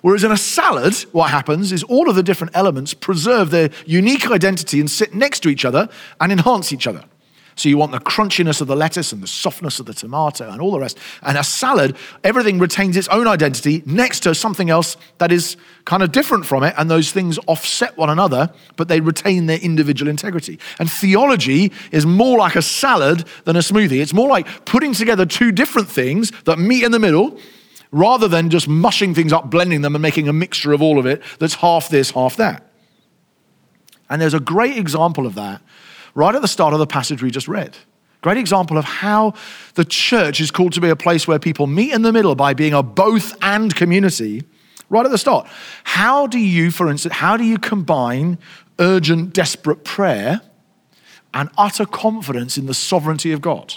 Whereas 0.02 0.24
in 0.24 0.32
a 0.32 0.36
salad, 0.36 0.94
what 1.12 1.30
happens 1.30 1.72
is 1.72 1.82
all 1.84 2.10
of 2.10 2.16
the 2.16 2.22
different 2.22 2.54
elements 2.54 2.92
preserve 2.92 3.50
their 3.50 3.70
unique 3.86 4.30
identity 4.30 4.80
and 4.80 4.90
sit 4.90 5.14
next 5.14 5.40
to 5.40 5.48
each 5.48 5.64
other 5.64 5.88
and 6.20 6.30
enhance 6.30 6.72
each 6.72 6.86
other. 6.86 7.04
So 7.54 7.68
you 7.68 7.76
want 7.76 7.92
the 7.92 8.00
crunchiness 8.00 8.60
of 8.60 8.66
the 8.66 8.76
lettuce 8.76 9.12
and 9.12 9.22
the 9.22 9.26
softness 9.26 9.78
of 9.78 9.86
the 9.86 9.92
tomato 9.92 10.50
and 10.50 10.60
all 10.60 10.70
the 10.70 10.80
rest. 10.80 10.98
And 11.22 11.36
a 11.36 11.44
salad, 11.44 11.96
everything 12.24 12.58
retains 12.58 12.96
its 12.96 13.08
own 13.08 13.26
identity 13.28 13.82
next 13.84 14.20
to 14.20 14.34
something 14.34 14.70
else 14.70 14.96
that 15.18 15.30
is 15.30 15.56
kind 15.84 16.02
of 16.02 16.12
different 16.12 16.46
from 16.46 16.62
it. 16.62 16.74
And 16.78 16.90
those 16.90 17.12
things 17.12 17.38
offset 17.46 17.96
one 17.96 18.10
another, 18.10 18.52
but 18.76 18.88
they 18.88 19.00
retain 19.00 19.46
their 19.46 19.58
individual 19.58 20.08
integrity. 20.08 20.58
And 20.78 20.90
theology 20.90 21.72
is 21.90 22.06
more 22.06 22.38
like 22.38 22.56
a 22.56 22.62
salad 22.62 23.26
than 23.44 23.56
a 23.56 23.60
smoothie. 23.60 24.00
It's 24.00 24.14
more 24.14 24.28
like 24.28 24.64
putting 24.64 24.94
together 24.94 25.26
two 25.26 25.52
different 25.52 25.88
things 25.88 26.32
that 26.44 26.58
meet 26.58 26.84
in 26.84 26.90
the 26.90 26.98
middle 26.98 27.38
rather 27.92 28.26
than 28.26 28.50
just 28.50 28.66
mushing 28.66 29.14
things 29.14 29.32
up, 29.32 29.50
blending 29.50 29.82
them, 29.82 29.94
and 29.94 30.02
making 30.02 30.26
a 30.26 30.32
mixture 30.32 30.72
of 30.72 30.82
all 30.82 30.98
of 30.98 31.06
it 31.06 31.22
that's 31.38 31.54
half 31.54 31.88
this, 31.88 32.10
half 32.10 32.36
that. 32.36 32.66
And 34.10 34.20
there's 34.20 34.34
a 34.34 34.40
great 34.40 34.76
example 34.76 35.26
of 35.26 35.34
that 35.36 35.62
right 36.14 36.34
at 36.34 36.42
the 36.42 36.48
start 36.48 36.72
of 36.72 36.78
the 36.78 36.86
passage 36.86 37.22
we 37.22 37.30
just 37.30 37.48
read. 37.48 37.76
Great 38.22 38.38
example 38.38 38.78
of 38.78 38.84
how 38.84 39.34
the 39.74 39.84
church 39.84 40.40
is 40.40 40.50
called 40.50 40.72
to 40.72 40.80
be 40.80 40.88
a 40.88 40.96
place 40.96 41.26
where 41.26 41.38
people 41.38 41.66
meet 41.66 41.92
in 41.92 42.02
the 42.02 42.12
middle 42.12 42.34
by 42.34 42.54
being 42.54 42.72
a 42.72 42.82
both 42.82 43.36
and 43.42 43.74
community 43.74 44.44
right 44.88 45.04
at 45.04 45.10
the 45.10 45.18
start. 45.18 45.48
How 45.84 46.26
do 46.26 46.38
you, 46.38 46.70
for 46.70 46.88
instance, 46.88 47.14
how 47.14 47.36
do 47.36 47.44
you 47.44 47.58
combine 47.58 48.38
urgent, 48.78 49.32
desperate 49.32 49.84
prayer 49.84 50.40
and 51.34 51.50
utter 51.58 51.84
confidence 51.86 52.56
in 52.56 52.66
the 52.66 52.74
sovereignty 52.74 53.32
of 53.32 53.40
God? 53.40 53.74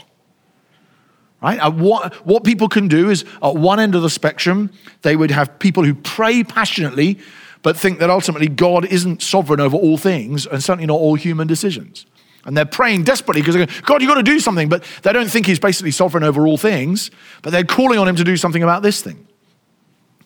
Right? 1.46 1.60
At 1.60 1.76
what, 1.76 2.12
what 2.26 2.44
people 2.44 2.68
can 2.68 2.88
do 2.88 3.12
is 3.12 3.24
at 3.44 3.56
one 3.56 3.80
end 3.80 3.94
of 3.94 4.02
the 4.02 4.10
spectrum, 4.10 4.72
they 5.04 5.16
would 5.16 5.30
have 5.30 5.60
people 5.60 5.84
who 5.84 5.94
pray 5.94 6.44
passionately, 6.44 7.20
but 7.62 7.78
think 7.78 8.00
that 8.00 8.10
ultimately 8.10 8.48
God 8.48 8.84
isn't 8.86 9.22
sovereign 9.22 9.60
over 9.60 9.78
all 9.78 9.96
things 9.96 10.48
and 10.48 10.64
certainly 10.64 10.88
not 10.88 10.96
all 10.96 11.14
human 11.14 11.46
decisions. 11.46 12.08
And 12.46 12.58
they're 12.58 12.66
praying 12.66 13.04
desperately 13.04 13.44
because 13.44 13.54
they 13.54 13.64
go, 13.64 13.72
God, 13.84 14.02
you've 14.02 14.10
got 14.10 14.16
to 14.16 14.24
do 14.24 14.40
something. 14.40 14.70
But 14.70 14.84
they 15.04 15.14
don't 15.14 15.30
think 15.30 15.46
he's 15.46 15.60
basically 15.60 15.92
sovereign 15.92 16.24
over 16.24 16.48
all 16.48 16.58
things, 16.58 17.12
but 17.44 17.52
they're 17.52 17.64
calling 17.64 18.00
on 18.00 18.08
him 18.08 18.16
to 18.16 18.24
do 18.24 18.38
something 18.38 18.64
about 18.64 18.82
this 18.82 19.04
thing. 19.04 19.28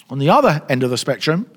On 0.09 0.19
the 0.19 0.29
other 0.29 0.61
end 0.69 0.83
of 0.83 0.89
the 0.89 0.97
spectrum, 0.97 1.51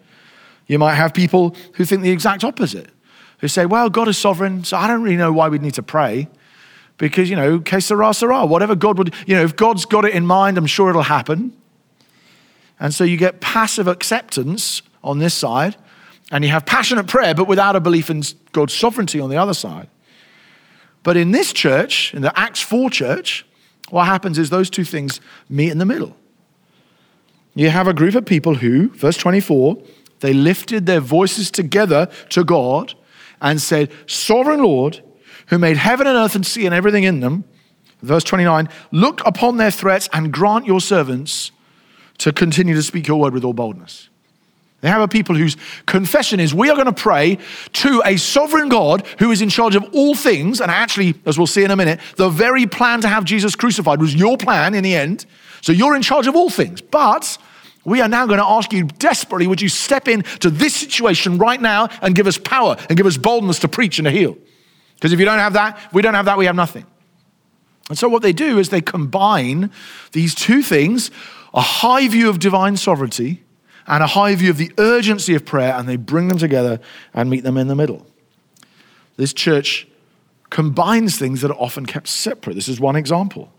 you 0.67 0.81
might 0.81 0.95
have 0.95 1.15
people 1.15 1.55
who 1.75 1.85
think 1.85 2.03
the 2.03 2.11
exact 2.11 2.43
opposite, 2.43 2.91
who 3.39 3.47
say, 3.47 3.65
well, 3.65 3.91
God 3.91 4.09
is 4.09 4.19
sovereign, 4.19 4.65
so 4.65 4.77
I 4.77 4.89
don't 4.89 5.03
really 5.03 5.17
know 5.17 5.33
why 5.33 5.49
we'd 5.49 5.63
need 5.63 5.75
to 5.75 5.85
pray. 5.85 6.27
Because, 7.03 7.29
you 7.29 7.35
know, 7.35 7.59
que 7.59 7.81
sera, 7.81 8.15
sera, 8.15 8.47
whatever 8.47 8.77
God 8.77 8.97
would, 8.97 9.13
you 9.27 9.35
know, 9.35 9.43
if 9.43 9.57
God's 9.57 9.85
got 9.85 10.05
it 10.05 10.15
in 10.15 10.25
mind, 10.25 10.57
I'm 10.57 10.67
sure 10.67 10.89
it'll 10.89 11.03
happen. 11.03 11.53
And 12.79 12.95
so 12.95 13.03
you 13.03 13.17
get 13.17 13.41
passive 13.41 13.89
acceptance 13.89 14.83
on 15.03 15.19
this 15.19 15.35
side, 15.35 15.75
and 16.31 16.45
you 16.45 16.51
have 16.51 16.65
passionate 16.65 17.09
prayer, 17.09 17.35
but 17.35 17.49
without 17.49 17.75
a 17.75 17.81
belief 17.81 18.09
in 18.09 18.23
God's 18.53 18.73
sovereignty 18.73 19.19
on 19.19 19.31
the 19.31 19.37
other 19.37 19.53
side. 19.53 19.89
But 21.03 21.17
in 21.17 21.33
this 21.33 21.53
church, 21.53 22.15
in 22.15 22.23
the 22.23 22.39
Acts 22.39 22.61
4 22.61 22.89
church, 22.89 23.45
what 23.91 24.05
happens 24.05 24.39
is 24.39 24.51
those 24.51 24.71
two 24.71 24.85
things 24.85 25.21
meet 25.49 25.73
in 25.73 25.79
the 25.79 25.85
middle. 25.85 26.17
You 27.57 27.71
have 27.71 27.89
a 27.89 27.95
group 27.95 28.15
of 28.15 28.27
people 28.27 28.55
who, 28.55 28.91
verse 28.91 29.17
24, 29.17 29.77
they 30.21 30.33
lifted 30.33 30.87
their 30.87 31.01
voices 31.01 31.51
together 31.51 32.09
to 32.29 32.45
God 32.45 32.95
and 33.41 33.61
said, 33.61 33.91
Sovereign 34.07 34.63
Lord, 34.63 35.03
who 35.53 35.59
made 35.59 35.77
heaven 35.77 36.07
and 36.07 36.17
earth 36.17 36.35
and 36.35 36.47
sea 36.47 36.65
and 36.65 36.75
everything 36.75 37.05
in 37.05 37.21
them, 37.21 37.45
verse 38.01 38.25
29, 38.25 38.71
look 38.91 39.21
upon 39.27 39.59
their 39.59 39.71
threats 39.71 40.09
and 40.15 40.33
grant 40.33 40.65
your 40.65 40.81
servants 40.81 41.51
to 42.17 42.33
continue 42.33 42.75
to 42.75 42.83
speak 42.83 43.07
your 43.07 43.21
word 43.21 43.35
with 43.35 43.45
all 43.45 43.53
boldness. 43.53 44.09
They 44.81 44.89
have 44.89 45.03
a 45.03 45.09
people 45.09 45.37
whose 45.37 45.59
confession 45.85 46.41
is 46.41 46.55
we 46.55 46.71
are 46.71 46.75
going 46.75 46.87
to 46.87 46.93
pray 46.95 47.37
to 47.75 48.03
a 48.07 48.17
sovereign 48.17 48.71
God 48.71 49.07
who 49.19 49.31
is 49.31 49.43
in 49.43 49.51
charge 49.51 49.77
of 49.77 49.85
all 49.93 50.15
things. 50.15 50.63
And 50.63 50.71
actually, 50.71 51.17
as 51.27 51.37
we'll 51.37 51.47
see 51.47 51.65
in 51.65 51.71
a 51.71 51.77
minute, 51.77 52.01
the 52.17 52.31
very 52.31 52.67
plan 52.67 53.03
to 53.03 53.09
have 53.09 53.27
Jesus 53.27 53.55
crucified 53.55 54.01
was 54.01 54.15
your 54.15 54.39
plan 54.39 54.73
in 54.73 54.83
the 54.83 54.95
end. 54.95 55.27
So 55.61 55.71
you're 55.71 55.95
in 55.95 56.01
charge 56.01 56.27
of 56.27 56.35
all 56.35 56.49
things. 56.49 56.81
But 56.81 57.37
we 57.85 58.01
are 58.01 58.09
now 58.09 58.25
going 58.25 58.39
to 58.39 58.47
ask 58.47 58.73
you 58.73 58.85
desperately 58.85 59.47
would 59.47 59.61
you 59.61 59.69
step 59.69 60.09
into 60.09 60.49
this 60.49 60.75
situation 60.75 61.37
right 61.37 61.61
now 61.61 61.91
and 62.01 62.15
give 62.15 62.27
us 62.27 62.39
power 62.39 62.79
and 62.89 62.97
give 62.97 63.07
us 63.07 63.19
boldness 63.19 63.59
to 63.59 63.69
preach 63.69 63.99
and 63.99 64.07
to 64.07 64.11
heal? 64.11 64.39
Because 65.03 65.13
if 65.13 65.19
you 65.19 65.25
don't 65.25 65.41
have 65.41 65.55
that, 65.55 65.81
we 65.93 66.01
don't 66.01 66.15
have 66.15 66.27
that, 66.27 66.39
we 66.39 66.47
have 66.47 66.55
nothing. 66.55 66.87
And 67.89 67.99
so 67.99 68.09
what 68.09 68.23
they 68.23 68.33
do 68.33 68.61
is 68.61 68.69
they 68.69 68.81
combine 68.81 69.73
these 70.13 70.33
two 70.33 70.63
things 70.63 71.11
a 71.53 71.61
high 71.61 72.07
view 72.07 72.29
of 72.29 72.39
divine 72.39 72.77
sovereignty 72.77 73.43
and 73.89 74.05
a 74.05 74.07
high 74.07 74.37
view 74.37 74.51
of 74.51 74.59
the 74.59 74.71
urgency 74.79 75.35
of 75.35 75.45
prayer, 75.45 75.75
and 75.75 75.89
they 75.89 75.97
bring 75.97 76.29
them 76.29 76.39
together 76.39 76.79
and 77.13 77.29
meet 77.29 77.43
them 77.43 77.57
in 77.57 77.67
the 77.67 77.75
middle. 77.75 78.07
This 79.17 79.33
church 79.33 79.89
combines 80.51 81.19
things 81.19 81.41
that 81.41 81.51
are 81.51 81.59
often 81.59 81.85
kept 81.85 82.07
separate. 82.07 82.55
This 82.55 82.69
is 82.69 82.79
one 82.79 82.95
example. 82.95 83.53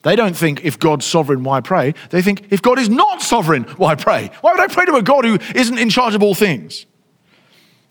They 0.00 0.16
don't 0.16 0.34
think 0.34 0.64
if 0.64 0.78
God's 0.78 1.04
sovereign, 1.04 1.44
why 1.44 1.60
pray? 1.60 1.92
They 2.08 2.22
think 2.22 2.46
if 2.50 2.62
God 2.62 2.78
is 2.78 2.88
not 2.88 3.20
sovereign, 3.20 3.64
why 3.76 3.96
pray? 3.96 4.30
Why 4.40 4.52
would 4.52 4.60
I 4.60 4.68
pray 4.68 4.86
to 4.86 4.94
a 4.94 5.02
God 5.02 5.26
who 5.26 5.38
isn't 5.54 5.76
in 5.76 5.90
charge 5.90 6.14
of 6.14 6.22
all 6.22 6.34
things? 6.34 6.86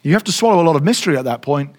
You 0.01 0.13
have 0.13 0.23
to 0.23 0.31
swallow 0.31 0.59
a 0.59 0.65
lot 0.65 0.75
of 0.75 0.83
mystery 0.83 1.17
at 1.17 1.25
that 1.25 1.43
point, 1.43 1.75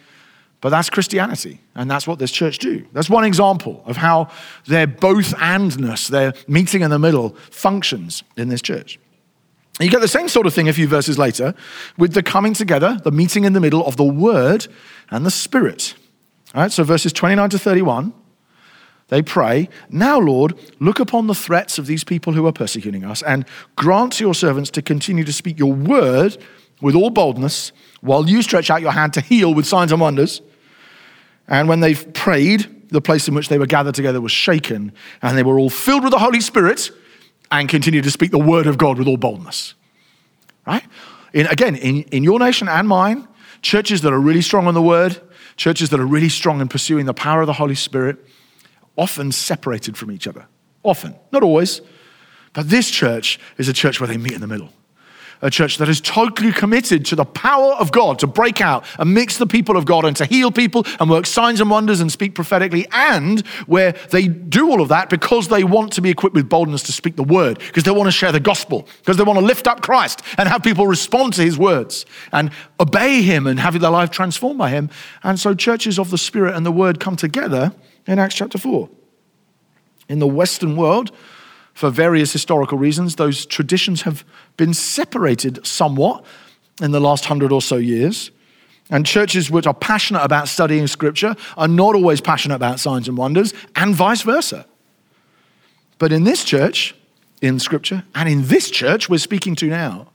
but 0.60 0.70
that's 0.70 0.88
Christianity, 0.90 1.60
and 1.75 1.90
that's 1.90 2.06
what 2.06 2.18
this 2.18 2.30
church 2.30 2.58
do. 2.58 2.86
That's 2.92 3.10
one 3.10 3.25
example 3.25 3.82
of 3.86 3.96
how 3.96 4.30
their 4.66 4.86
both 4.86 5.34
andness, 5.36 6.08
their 6.08 6.32
meeting 6.48 6.82
in 6.82 6.90
the 6.90 6.98
middle, 6.98 7.30
functions 7.50 8.22
in 8.36 8.48
this 8.48 8.62
church. 8.62 8.98
You 9.78 9.90
get 9.90 10.00
the 10.00 10.08
same 10.08 10.28
sort 10.28 10.46
of 10.46 10.54
thing 10.54 10.68
a 10.68 10.72
few 10.72 10.88
verses 10.88 11.18
later 11.18 11.54
with 11.98 12.14
the 12.14 12.22
coming 12.22 12.54
together, 12.54 12.98
the 13.04 13.10
meeting 13.10 13.44
in 13.44 13.52
the 13.52 13.60
middle 13.60 13.84
of 13.84 13.96
the 13.96 14.04
Word 14.04 14.66
and 15.10 15.26
the 15.26 15.30
Spirit. 15.30 15.94
All 16.54 16.62
right, 16.62 16.72
so 16.72 16.82
verses 16.82 17.12
29 17.12 17.50
to 17.50 17.58
31, 17.58 18.14
they 19.08 19.20
pray, 19.20 19.68
Now, 19.90 20.18
Lord, 20.18 20.58
look 20.80 20.98
upon 20.98 21.26
the 21.26 21.34
threats 21.34 21.76
of 21.76 21.86
these 21.86 22.04
people 22.04 22.32
who 22.32 22.46
are 22.46 22.52
persecuting 22.52 23.04
us 23.04 23.22
and 23.22 23.44
grant 23.76 24.14
to 24.14 24.25
your 24.25 24.34
servants 24.34 24.70
to 24.70 24.82
continue 24.82 25.25
to 25.25 25.32
speak 25.32 25.58
your 25.58 25.75
word 25.75 26.38
with 26.80 26.95
all 26.95 27.11
boldness 27.11 27.73
while 28.00 28.28
you 28.28 28.42
stretch 28.42 28.71
out 28.71 28.80
your 28.80 28.92
hand 28.92 29.14
to 29.14 29.21
heal 29.21 29.52
with 29.52 29.66
signs 29.66 29.92
and 29.92 30.00
wonders. 30.00 30.42
And 31.49 31.68
when 31.68 31.80
they've 31.80 32.12
prayed, 32.12 32.88
the 32.90 33.00
place 33.00 33.28
in 33.28 33.35
which 33.35 33.49
they 33.49 33.59
were 33.59 33.66
gathered 33.66 33.95
together 33.95 34.21
was 34.21 34.33
shaken, 34.33 34.92
and 35.23 35.37
they 35.37 35.42
were 35.42 35.59
all 35.59 35.71
filled 35.71 36.02
with 36.02 36.12
the 36.12 36.18
Holy 36.18 36.40
Spirit 36.40 36.90
and 37.50 37.68
continued 37.68 38.04
to 38.04 38.11
speak 38.11 38.30
the 38.30 38.38
word 38.38 38.66
of 38.66 38.78
God 38.78 38.99
with 38.99 39.06
all 39.06 39.16
boldness. 39.16 39.75
Right? 40.66 40.85
In, 41.33 41.47
again, 41.47 41.76
in, 41.76 42.02
in 42.04 42.25
your 42.25 42.38
nation 42.38 42.68
and 42.68 42.88
mine, 42.88 43.28
churches 43.62 44.02
that 44.02 44.12
are 44.12 44.21
really 44.21 44.42
strong 44.42 44.66
on 44.66 44.75
the 44.75 44.83
word, 44.83 45.21
churches 45.56 45.90
that 45.90 46.00
are 46.00 46.06
really 46.06 46.28
strong 46.28 46.61
in 46.61 46.68
pursuing 46.68 47.06
the 47.06 47.14
power 47.14 47.40
of 47.40 47.47
the 47.47 47.52
Holy 47.52 47.75
Spirit, 47.75 48.18
often 48.97 49.30
separated 49.33 49.97
from 49.97 50.11
each 50.11 50.26
other. 50.26 50.47
Often, 50.83 51.16
not 51.33 51.42
always. 51.42 51.80
But 52.52 52.68
this 52.71 52.90
church 52.90 53.38
is 53.59 53.68
a 53.68 53.73
church 53.73 54.00
where 54.00 54.09
they 54.09 54.16
meet 54.16 54.33
in 54.33 54.40
the 54.40 54.47
middle 54.47 54.73
a 55.42 55.50
church 55.50 55.78
that 55.78 55.88
is 55.88 56.00
totally 56.00 56.52
committed 56.52 57.04
to 57.06 57.16
the 57.16 57.24
power 57.24 57.74
of 57.74 57.92
God 57.92 58.18
to 58.20 58.26
break 58.26 58.60
out 58.60 58.84
and 58.98 59.14
mix 59.14 59.38
the 59.38 59.46
people 59.46 59.76
of 59.76 59.84
God 59.84 60.04
and 60.04 60.16
to 60.16 60.24
heal 60.24 60.50
people 60.50 60.84
and 61.00 61.10
work 61.10 61.26
signs 61.26 61.60
and 61.60 61.70
wonders 61.70 62.00
and 62.00 62.10
speak 62.10 62.34
prophetically, 62.34 62.86
and 62.92 63.46
where 63.66 63.92
they 64.10 64.28
do 64.28 64.70
all 64.70 64.80
of 64.80 64.88
that 64.88 65.10
because 65.10 65.48
they 65.48 65.64
want 65.64 65.92
to 65.92 66.00
be 66.00 66.10
equipped 66.10 66.34
with 66.34 66.48
boldness 66.48 66.82
to 66.84 66.92
speak 66.92 67.16
the 67.16 67.22
word, 67.22 67.58
because 67.58 67.84
they 67.84 67.90
want 67.90 68.06
to 68.06 68.12
share 68.12 68.32
the 68.32 68.40
gospel, 68.40 68.88
because 68.98 69.16
they 69.16 69.24
want 69.24 69.38
to 69.38 69.44
lift 69.44 69.66
up 69.66 69.82
Christ 69.82 70.22
and 70.38 70.48
have 70.48 70.62
people 70.62 70.86
respond 70.86 71.34
to 71.34 71.42
his 71.42 71.58
words 71.58 72.06
and 72.32 72.50
obey 72.80 73.22
him 73.22 73.46
and 73.46 73.60
have 73.60 73.78
their 73.80 73.90
life 73.90 74.10
transformed 74.10 74.58
by 74.58 74.70
him. 74.70 74.90
And 75.22 75.38
so 75.38 75.54
churches 75.54 75.98
of 75.98 76.10
the 76.10 76.18
Spirit 76.18 76.54
and 76.54 76.64
the 76.64 76.72
word 76.72 77.00
come 77.00 77.16
together 77.16 77.74
in 78.06 78.18
Acts 78.18 78.34
chapter 78.34 78.58
4. 78.58 78.88
In 80.08 80.18
the 80.18 80.26
Western 80.26 80.76
world, 80.76 81.10
for 81.76 81.90
various 81.90 82.33
historical 82.33 82.78
reasons, 82.78 83.16
those 83.16 83.45
traditions 83.45 84.00
have 84.02 84.25
been 84.56 84.73
separated 84.73 85.64
somewhat 85.66 86.25
in 86.80 86.90
the 86.90 87.00
last 87.00 87.26
hundred 87.26 87.52
or 87.52 87.61
so 87.61 87.76
years. 87.76 88.30
And 88.88 89.04
churches 89.04 89.50
which 89.50 89.66
are 89.66 89.75
passionate 89.75 90.23
about 90.23 90.49
studying 90.49 90.87
scripture 90.87 91.37
are 91.54 91.68
not 91.68 91.95
always 91.95 92.23
passionate 92.23 92.54
about 92.54 92.80
signs 92.80 93.09
and 93.09 93.18
wonders, 93.18 93.52
and 93.75 93.95
vice 93.95 94.23
versa. 94.23 94.64
But 95.99 96.12
in 96.12 96.25
this 96.25 96.45
church, 96.45 96.95
in 97.42 97.59
scripture, 97.59 98.04
and 98.14 98.26
in 98.26 98.47
this 98.47 98.71
church 98.71 99.11
we're 99.11 99.18
speaking 99.18 99.54
to 99.56 99.66
now, 99.66 100.09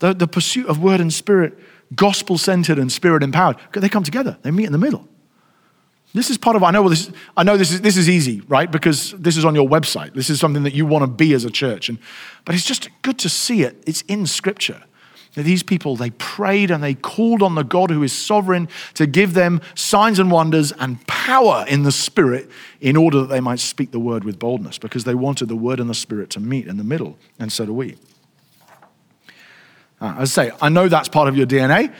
the, 0.00 0.12
the 0.12 0.28
pursuit 0.28 0.66
of 0.66 0.82
word 0.82 1.00
and 1.00 1.10
spirit, 1.10 1.58
gospel 1.94 2.36
centered 2.36 2.78
and 2.78 2.92
spirit 2.92 3.22
empowered, 3.22 3.56
they 3.72 3.88
come 3.88 4.04
together, 4.04 4.36
they 4.42 4.50
meet 4.50 4.66
in 4.66 4.72
the 4.72 4.78
middle. 4.78 5.08
This 6.12 6.28
is 6.28 6.38
part 6.38 6.56
of, 6.56 6.64
I 6.64 6.72
know, 6.72 6.82
well, 6.82 6.90
this, 6.90 7.10
I 7.36 7.44
know 7.44 7.56
this, 7.56 7.70
is, 7.70 7.82
this 7.82 7.96
is 7.96 8.08
easy, 8.08 8.40
right? 8.48 8.70
Because 8.70 9.12
this 9.12 9.36
is 9.36 9.44
on 9.44 9.54
your 9.54 9.68
website. 9.68 10.12
This 10.14 10.28
is 10.28 10.40
something 10.40 10.64
that 10.64 10.74
you 10.74 10.84
want 10.84 11.04
to 11.04 11.06
be 11.06 11.34
as 11.34 11.44
a 11.44 11.50
church. 11.50 11.88
And, 11.88 11.98
but 12.44 12.54
it's 12.54 12.64
just 12.64 12.88
good 13.02 13.18
to 13.20 13.28
see 13.28 13.62
it. 13.62 13.80
It's 13.86 14.02
in 14.02 14.26
Scripture. 14.26 14.82
That 15.34 15.44
these 15.44 15.62
people, 15.62 15.94
they 15.94 16.10
prayed 16.10 16.72
and 16.72 16.82
they 16.82 16.94
called 16.94 17.42
on 17.42 17.54
the 17.54 17.62
God 17.62 17.90
who 17.90 18.02
is 18.02 18.12
sovereign 18.12 18.68
to 18.94 19.06
give 19.06 19.34
them 19.34 19.60
signs 19.76 20.18
and 20.18 20.32
wonders 20.32 20.72
and 20.72 21.06
power 21.06 21.64
in 21.68 21.84
the 21.84 21.92
Spirit 21.92 22.50
in 22.80 22.96
order 22.96 23.20
that 23.20 23.28
they 23.28 23.38
might 23.38 23.60
speak 23.60 23.92
the 23.92 24.00
word 24.00 24.24
with 24.24 24.40
boldness 24.40 24.78
because 24.78 25.04
they 25.04 25.14
wanted 25.14 25.46
the 25.46 25.54
word 25.54 25.78
and 25.78 25.88
the 25.88 25.94
Spirit 25.94 26.30
to 26.30 26.40
meet 26.40 26.66
in 26.66 26.76
the 26.76 26.84
middle. 26.84 27.16
And 27.38 27.52
so 27.52 27.64
do 27.64 27.72
we. 27.72 27.96
Uh, 30.00 30.16
as 30.18 30.36
I 30.36 30.48
say, 30.48 30.56
I 30.60 30.68
know 30.68 30.88
that's 30.88 31.08
part 31.08 31.28
of 31.28 31.36
your 31.36 31.46
DNA 31.46 31.94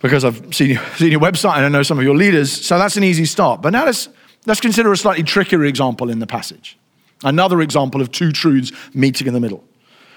because 0.00 0.24
I've 0.24 0.54
seen, 0.54 0.70
you, 0.70 0.78
seen 0.96 1.12
your 1.12 1.20
website 1.20 1.56
and 1.56 1.64
I 1.64 1.68
know 1.68 1.82
some 1.82 1.98
of 1.98 2.04
your 2.04 2.16
leaders. 2.16 2.50
So 2.66 2.78
that's 2.78 2.96
an 2.96 3.04
easy 3.04 3.24
start. 3.24 3.62
But 3.62 3.70
now 3.70 3.84
let's, 3.84 4.08
let's 4.46 4.60
consider 4.60 4.92
a 4.92 4.96
slightly 4.96 5.24
trickier 5.24 5.64
example 5.64 6.10
in 6.10 6.18
the 6.18 6.26
passage. 6.26 6.78
Another 7.24 7.60
example 7.60 8.00
of 8.00 8.12
two 8.12 8.32
truths 8.32 8.72
meeting 8.94 9.26
in 9.26 9.34
the 9.34 9.40
middle. 9.40 9.64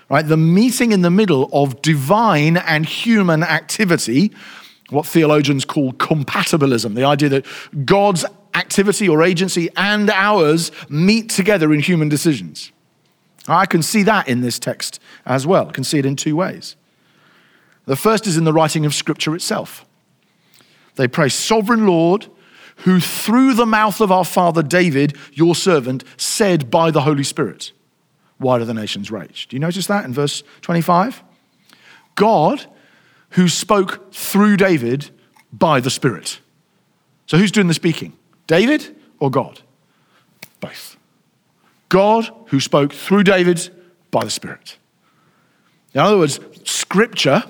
Right? 0.09 0.27
The 0.27 0.37
meeting 0.37 0.91
in 0.91 1.01
the 1.01 1.09
middle 1.09 1.49
of 1.53 1.81
divine 1.81 2.57
and 2.57 2.85
human 2.85 3.43
activity, 3.43 4.31
what 4.89 5.05
theologians 5.05 5.63
call 5.63 5.93
compatibilism, 5.93 6.95
the 6.95 7.05
idea 7.05 7.29
that 7.29 7.45
God's 7.85 8.25
activity 8.53 9.07
or 9.07 9.23
agency 9.23 9.69
and 9.77 10.09
ours 10.09 10.71
meet 10.89 11.29
together 11.29 11.73
in 11.73 11.79
human 11.79 12.09
decisions. 12.09 12.71
I 13.47 13.65
can 13.65 13.81
see 13.81 14.03
that 14.03 14.27
in 14.27 14.41
this 14.41 14.59
text 14.59 14.99
as 15.25 15.47
well. 15.47 15.69
I 15.69 15.71
can 15.71 15.83
see 15.83 15.97
it 15.97 16.05
in 16.05 16.15
two 16.15 16.35
ways. 16.35 16.75
The 17.91 17.97
first 17.97 18.25
is 18.25 18.37
in 18.37 18.45
the 18.45 18.53
writing 18.53 18.85
of 18.85 18.93
Scripture 18.95 19.35
itself. 19.35 19.85
They 20.95 21.09
pray, 21.09 21.27
Sovereign 21.27 21.85
Lord, 21.85 22.27
who 22.77 23.01
through 23.01 23.53
the 23.53 23.65
mouth 23.65 23.99
of 23.99 24.13
our 24.13 24.23
father 24.23 24.63
David, 24.63 25.17
your 25.33 25.55
servant, 25.55 26.05
said 26.15 26.71
by 26.71 26.89
the 26.89 27.01
Holy 27.01 27.25
Spirit, 27.25 27.73
Why 28.37 28.59
do 28.59 28.63
the 28.63 28.73
nations 28.73 29.11
rage? 29.11 29.47
Do 29.49 29.57
you 29.57 29.59
notice 29.59 29.87
that 29.87 30.05
in 30.05 30.13
verse 30.13 30.41
25? 30.61 31.21
God, 32.15 32.65
who 33.31 33.49
spoke 33.49 34.13
through 34.13 34.55
David 34.55 35.09
by 35.51 35.81
the 35.81 35.89
Spirit. 35.89 36.39
So 37.25 37.37
who's 37.37 37.51
doing 37.51 37.67
the 37.67 37.73
speaking? 37.73 38.13
David 38.47 38.95
or 39.19 39.29
God? 39.29 39.59
Both. 40.61 40.95
God 41.89 42.31
who 42.45 42.61
spoke 42.61 42.93
through 42.93 43.25
David 43.25 43.69
by 44.11 44.23
the 44.23 44.31
Spirit. 44.31 44.77
In 45.93 45.99
other 45.99 46.17
words, 46.17 46.39
Scripture, 46.63 47.43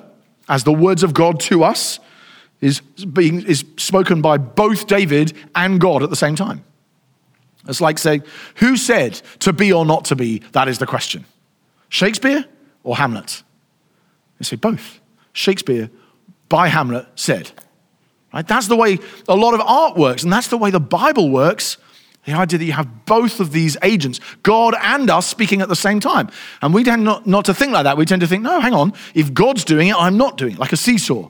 as 0.51 0.65
the 0.65 0.73
words 0.73 1.01
of 1.01 1.13
God 1.13 1.39
to 1.39 1.63
us, 1.63 1.99
is, 2.59 2.81
being, 2.81 3.41
is 3.47 3.65
spoken 3.77 4.21
by 4.21 4.37
both 4.37 4.85
David 4.85 5.33
and 5.55 5.79
God 5.79 6.03
at 6.03 6.09
the 6.09 6.15
same 6.15 6.35
time. 6.35 6.63
It's 7.67 7.79
like 7.79 7.97
saying, 7.97 8.23
who 8.55 8.75
said 8.75 9.13
to 9.39 9.53
be 9.53 9.71
or 9.71 9.85
not 9.85 10.05
to 10.05 10.15
be? 10.15 10.39
That 10.51 10.67
is 10.67 10.77
the 10.77 10.85
question. 10.85 11.23
Shakespeare 11.87 12.45
or 12.83 12.97
Hamlet? 12.97 13.43
You 14.39 14.43
say 14.43 14.57
both. 14.57 14.99
Shakespeare 15.31 15.89
by 16.49 16.67
Hamlet 16.67 17.07
said. 17.15 17.51
Right? 18.33 18.45
That's 18.45 18.67
the 18.67 18.75
way 18.75 18.99
a 19.29 19.35
lot 19.35 19.53
of 19.53 19.61
art 19.61 19.95
works, 19.95 20.23
and 20.23 20.33
that's 20.33 20.47
the 20.49 20.57
way 20.57 20.69
the 20.69 20.79
Bible 20.81 21.29
works. 21.29 21.77
The 22.25 22.33
idea 22.33 22.59
that 22.59 22.65
you 22.65 22.73
have 22.73 23.05
both 23.05 23.39
of 23.39 23.51
these 23.51 23.77
agents, 23.81 24.19
God 24.43 24.75
and 24.79 25.09
us, 25.09 25.25
speaking 25.25 25.61
at 25.61 25.69
the 25.69 25.75
same 25.75 25.99
time. 25.99 26.29
And 26.61 26.73
we 26.73 26.83
tend 26.83 27.03
not, 27.03 27.25
not 27.25 27.45
to 27.45 27.53
think 27.53 27.71
like 27.73 27.85
that. 27.85 27.97
We 27.97 28.05
tend 28.05 28.21
to 28.21 28.27
think, 28.27 28.43
no, 28.43 28.59
hang 28.59 28.73
on, 28.73 28.93
if 29.15 29.33
God's 29.33 29.63
doing 29.63 29.87
it, 29.87 29.95
I'm 29.95 30.17
not 30.17 30.37
doing 30.37 30.53
it, 30.53 30.59
like 30.59 30.71
a 30.71 30.77
seesaw. 30.77 31.29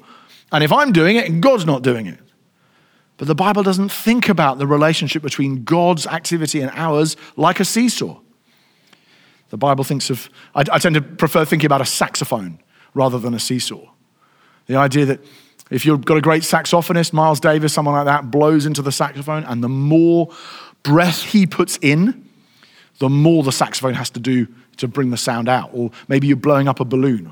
And 0.51 0.63
if 0.63 0.71
I'm 0.71 0.91
doing 0.91 1.15
it 1.15 1.39
God's 1.39 1.65
not 1.65 1.81
doing 1.81 2.07
it. 2.07 2.19
But 3.17 3.27
the 3.27 3.36
Bible 3.36 3.63
doesn't 3.63 3.91
think 3.91 4.29
about 4.29 4.57
the 4.57 4.67
relationship 4.67 5.21
between 5.21 5.63
God's 5.63 6.07
activity 6.07 6.60
and 6.60 6.71
ours 6.74 7.15
like 7.38 7.60
a 7.60 7.65
seesaw. 7.65 8.19
The 9.50 9.57
Bible 9.57 9.83
thinks 9.83 10.10
of, 10.10 10.29
I, 10.55 10.63
I 10.71 10.79
tend 10.79 10.95
to 10.95 11.01
prefer 11.01 11.45
thinking 11.45 11.67
about 11.67 11.81
a 11.81 11.86
saxophone 11.86 12.60
rather 12.93 13.19
than 13.19 13.33
a 13.33 13.39
seesaw. 13.39 13.91
The 14.65 14.75
idea 14.75 15.05
that 15.05 15.24
if 15.69 15.86
you've 15.86 16.03
got 16.03 16.17
a 16.17 16.21
great 16.21 16.43
saxophonist, 16.43 17.13
Miles 17.13 17.39
Davis, 17.39 17.74
someone 17.74 17.95
like 17.95 18.05
that, 18.05 18.31
blows 18.31 18.65
into 18.65 18.81
the 18.81 18.91
saxophone, 18.91 19.43
and 19.43 19.63
the 19.63 19.69
more 19.69 20.33
breath 20.84 21.24
he 21.24 21.46
puts 21.46 21.78
in, 21.82 22.30
the 23.00 23.10
more 23.10 23.44
the 23.44 23.52
saxophone 23.52 23.96
has 23.96 24.10
to 24.12 24.20
do 24.20 24.48
to 24.78 24.88
bring 24.88 25.10
the 25.10 25.18
sound 25.18 25.50
out. 25.50 25.72
Or 25.74 25.92
maybe 26.08 26.28
you're 26.28 26.38
blowing 26.38 26.68
up 26.68 26.80
a 26.80 26.86
balloon. 26.86 27.32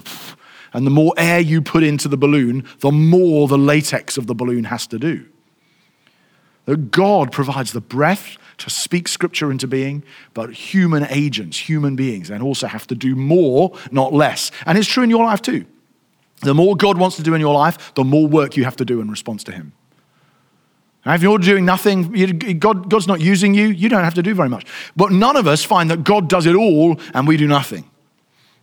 And 0.74 0.86
the 0.86 0.92
more 0.92 1.14
air 1.18 1.40
you 1.40 1.62
put 1.62 1.84
into 1.84 2.08
the 2.08 2.18
balloon, 2.18 2.66
the 2.80 2.92
more 2.92 3.48
the 3.48 3.58
latex 3.58 4.18
of 4.18 4.28
the 4.28 4.36
balloon 4.36 4.66
has 4.66 4.88
to 4.88 5.00
do. 5.00 5.26
That 6.66 6.92
God 6.92 7.32
provides 7.32 7.72
the 7.72 7.82
breath 7.82 8.38
to 8.60 8.70
speak 8.70 9.08
scripture 9.08 9.52
into 9.52 9.68
being, 9.68 10.04
but 10.34 10.52
human 10.52 11.08
agents, 11.10 11.58
human 11.58 11.96
beings, 11.96 12.28
then 12.28 12.42
also 12.42 12.68
have 12.68 12.86
to 12.88 12.96
do 12.96 13.16
more, 13.16 13.74
not 13.92 14.14
less. 14.14 14.52
And 14.66 14.78
it's 14.78 14.88
true 14.88 15.04
in 15.04 15.10
your 15.10 15.26
life 15.26 15.42
too. 15.42 15.66
The 16.42 16.54
more 16.54 16.76
God 16.76 16.98
wants 16.98 17.16
to 17.18 17.24
do 17.24 17.34
in 17.34 17.42
your 17.42 17.54
life, 17.54 17.94
the 17.96 18.04
more 18.04 18.28
work 18.28 18.56
you 18.56 18.64
have 18.66 18.76
to 18.78 18.86
do 18.86 19.02
in 19.02 19.10
response 19.10 19.44
to 19.46 19.52
Him. 19.52 19.74
If 21.06 21.24
you're 21.24 21.38
doing 21.38 21.66
nothing, 21.66 22.12
God, 22.60 22.90
God's 22.90 23.08
not 23.08 23.22
using 23.22 23.54
you, 23.54 23.68
you 23.68 23.90
don't 23.90 24.04
have 24.04 24.16
to 24.16 24.24
do 24.24 24.36
very 24.36 24.50
much. 24.50 24.66
But 24.96 25.12
none 25.12 25.38
of 25.38 25.48
us 25.48 25.64
find 25.64 25.90
that 25.90 26.04
God 26.04 26.28
does 26.28 26.46
it 26.46 26.56
all 26.56 27.00
and 27.14 27.28
we 27.28 27.38
do 27.38 27.48
nothing. 27.48 27.90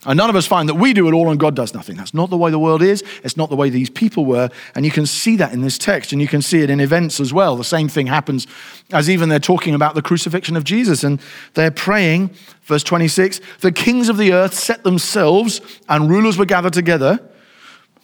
And 0.05 0.19
none 0.19 0.31
of 0.31 0.37
us 0.37 0.47
find 0.47 0.69
that 0.69 0.75
we 0.75 0.93
do 0.93 1.09
it 1.09 1.15
all 1.15 1.31
and 1.31 1.41
God 1.41 1.57
does 1.57 1.75
nothing. 1.75 1.97
That's 1.97 2.15
not 2.15 2.31
the 2.31 2.37
way 2.37 2.51
the 2.51 2.59
world 2.59 2.83
is. 2.83 3.03
It's 3.25 3.37
not 3.37 3.51
the 3.51 3.57
way 3.57 3.71
these 3.71 3.91
people 3.91 4.25
were. 4.25 4.51
And 4.75 4.85
you 4.85 4.93
can 4.93 5.07
see 5.07 5.35
that 5.37 5.53
in 5.53 5.63
this 5.63 5.79
text 5.79 6.13
and 6.13 6.21
you 6.21 6.29
can 6.29 6.43
see 6.43 6.61
it 6.61 6.71
in 6.71 6.79
events 6.79 7.19
as 7.19 7.33
well. 7.33 7.57
The 7.57 7.65
same 7.65 7.89
thing 7.89 8.07
happens 8.07 8.47
as 8.93 9.11
even 9.11 9.29
they're 9.29 9.41
talking 9.41 9.75
about 9.75 9.95
the 9.95 10.03
crucifixion 10.03 10.57
of 10.57 10.63
Jesus 10.63 11.03
and 11.03 11.21
they're 11.55 11.73
praying. 11.73 12.31
Verse 12.63 12.85
26 12.85 13.41
The 13.61 13.73
kings 13.73 14.09
of 14.09 14.19
the 14.19 14.33
earth 14.33 14.55
set 14.55 14.85
themselves 14.85 15.61
and 15.89 16.09
rulers 16.09 16.39
were 16.39 16.47
gathered 16.47 16.75
together. 16.75 17.19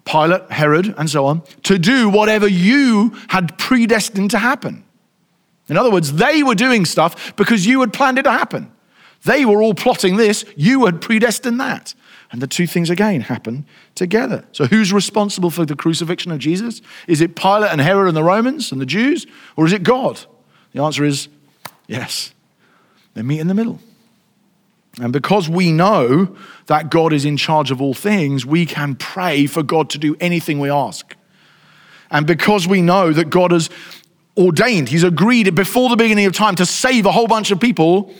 Pilate, 0.04 0.50
Herod, 0.50 0.94
and 0.98 1.08
so 1.08 1.26
on, 1.26 1.42
to 1.62 1.78
do 1.78 2.08
whatever 2.08 2.48
you 2.48 3.16
had 3.28 3.56
predestined 3.58 4.30
to 4.32 4.38
happen. 4.38 4.84
In 5.68 5.76
other 5.76 5.90
words, 5.90 6.14
they 6.14 6.42
were 6.42 6.54
doing 6.54 6.84
stuff 6.84 7.34
because 7.36 7.66
you 7.66 7.80
had 7.80 7.92
planned 7.92 8.18
it 8.18 8.22
to 8.22 8.32
happen. 8.32 8.72
They 9.24 9.44
were 9.44 9.62
all 9.62 9.74
plotting 9.74 10.16
this, 10.16 10.44
you 10.56 10.84
had 10.86 11.00
predestined 11.00 11.60
that. 11.60 11.94
And 12.32 12.40
the 12.40 12.46
two 12.46 12.66
things 12.66 12.88
again 12.88 13.20
happen 13.20 13.66
together. 13.94 14.44
So, 14.52 14.64
who's 14.64 14.92
responsible 14.92 15.50
for 15.50 15.66
the 15.66 15.76
crucifixion 15.76 16.32
of 16.32 16.38
Jesus? 16.38 16.80
Is 17.06 17.20
it 17.20 17.36
Pilate 17.36 17.70
and 17.70 17.80
Herod 17.80 18.08
and 18.08 18.16
the 18.16 18.24
Romans 18.24 18.72
and 18.72 18.80
the 18.80 18.86
Jews? 18.86 19.26
Or 19.54 19.66
is 19.66 19.72
it 19.72 19.82
God? 19.82 20.18
The 20.72 20.82
answer 20.82 21.04
is 21.04 21.28
yes. 21.86 22.32
They 23.12 23.22
meet 23.22 23.40
in 23.40 23.48
the 23.48 23.54
middle. 23.54 23.80
And 25.00 25.12
because 25.12 25.48
we 25.48 25.72
know 25.72 26.36
that 26.66 26.90
God 26.90 27.12
is 27.12 27.24
in 27.24 27.36
charge 27.36 27.70
of 27.70 27.80
all 27.80 27.94
things, 27.94 28.44
we 28.44 28.66
can 28.66 28.94
pray 28.94 29.46
for 29.46 29.62
God 29.62 29.88
to 29.90 29.98
do 29.98 30.16
anything 30.20 30.60
we 30.60 30.70
ask. 30.70 31.16
And 32.10 32.26
because 32.26 32.68
we 32.68 32.82
know 32.82 33.12
that 33.12 33.30
God 33.30 33.52
has 33.52 33.70
ordained, 34.36 34.90
He's 34.90 35.02
agreed 35.02 35.54
before 35.54 35.88
the 35.88 35.96
beginning 35.96 36.26
of 36.26 36.34
time 36.34 36.56
to 36.56 36.66
save 36.66 37.06
a 37.06 37.12
whole 37.12 37.26
bunch 37.26 37.50
of 37.50 37.58
people, 37.58 38.14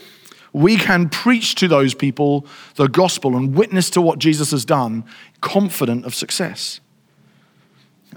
we 0.51 0.77
can 0.77 1.09
preach 1.09 1.55
to 1.55 1.67
those 1.67 1.93
people 1.93 2.45
the 2.75 2.87
gospel 2.87 3.35
and 3.35 3.55
witness 3.55 3.89
to 3.91 4.01
what 4.01 4.19
Jesus 4.19 4.51
has 4.51 4.65
done, 4.65 5.03
confident 5.41 6.05
of 6.05 6.15
success. 6.15 6.79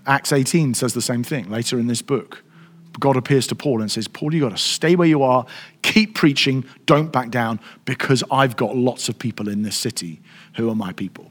Acts 0.06 0.32
18 0.32 0.74
says 0.74 0.94
the 0.94 1.02
same 1.02 1.24
thing 1.24 1.50
later 1.50 1.78
in 1.78 1.88
this 1.88 2.02
book. 2.02 2.42
God 2.98 3.16
appears 3.16 3.46
to 3.48 3.54
Paul 3.54 3.80
and 3.80 3.90
says, 3.90 4.08
Paul, 4.08 4.34
you've 4.34 4.42
got 4.42 4.56
to 4.56 4.62
stay 4.62 4.96
where 4.96 5.08
you 5.08 5.22
are, 5.22 5.46
keep 5.82 6.14
preaching, 6.14 6.64
don't 6.86 7.12
back 7.12 7.30
down, 7.30 7.60
because 7.84 8.24
I've 8.30 8.56
got 8.56 8.76
lots 8.76 9.08
of 9.08 9.18
people 9.18 9.48
in 9.48 9.62
this 9.62 9.76
city 9.76 10.20
who 10.56 10.70
are 10.70 10.74
my 10.74 10.92
people. 10.92 11.30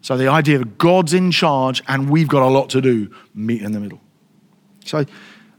So 0.00 0.16
the 0.16 0.28
idea 0.28 0.56
of 0.56 0.78
God's 0.78 1.14
in 1.14 1.30
charge 1.30 1.82
and 1.86 2.10
we've 2.10 2.28
got 2.28 2.42
a 2.42 2.48
lot 2.48 2.70
to 2.70 2.80
do, 2.80 3.14
meet 3.34 3.62
in 3.62 3.72
the 3.72 3.78
middle. 3.78 4.00
So 4.84 5.04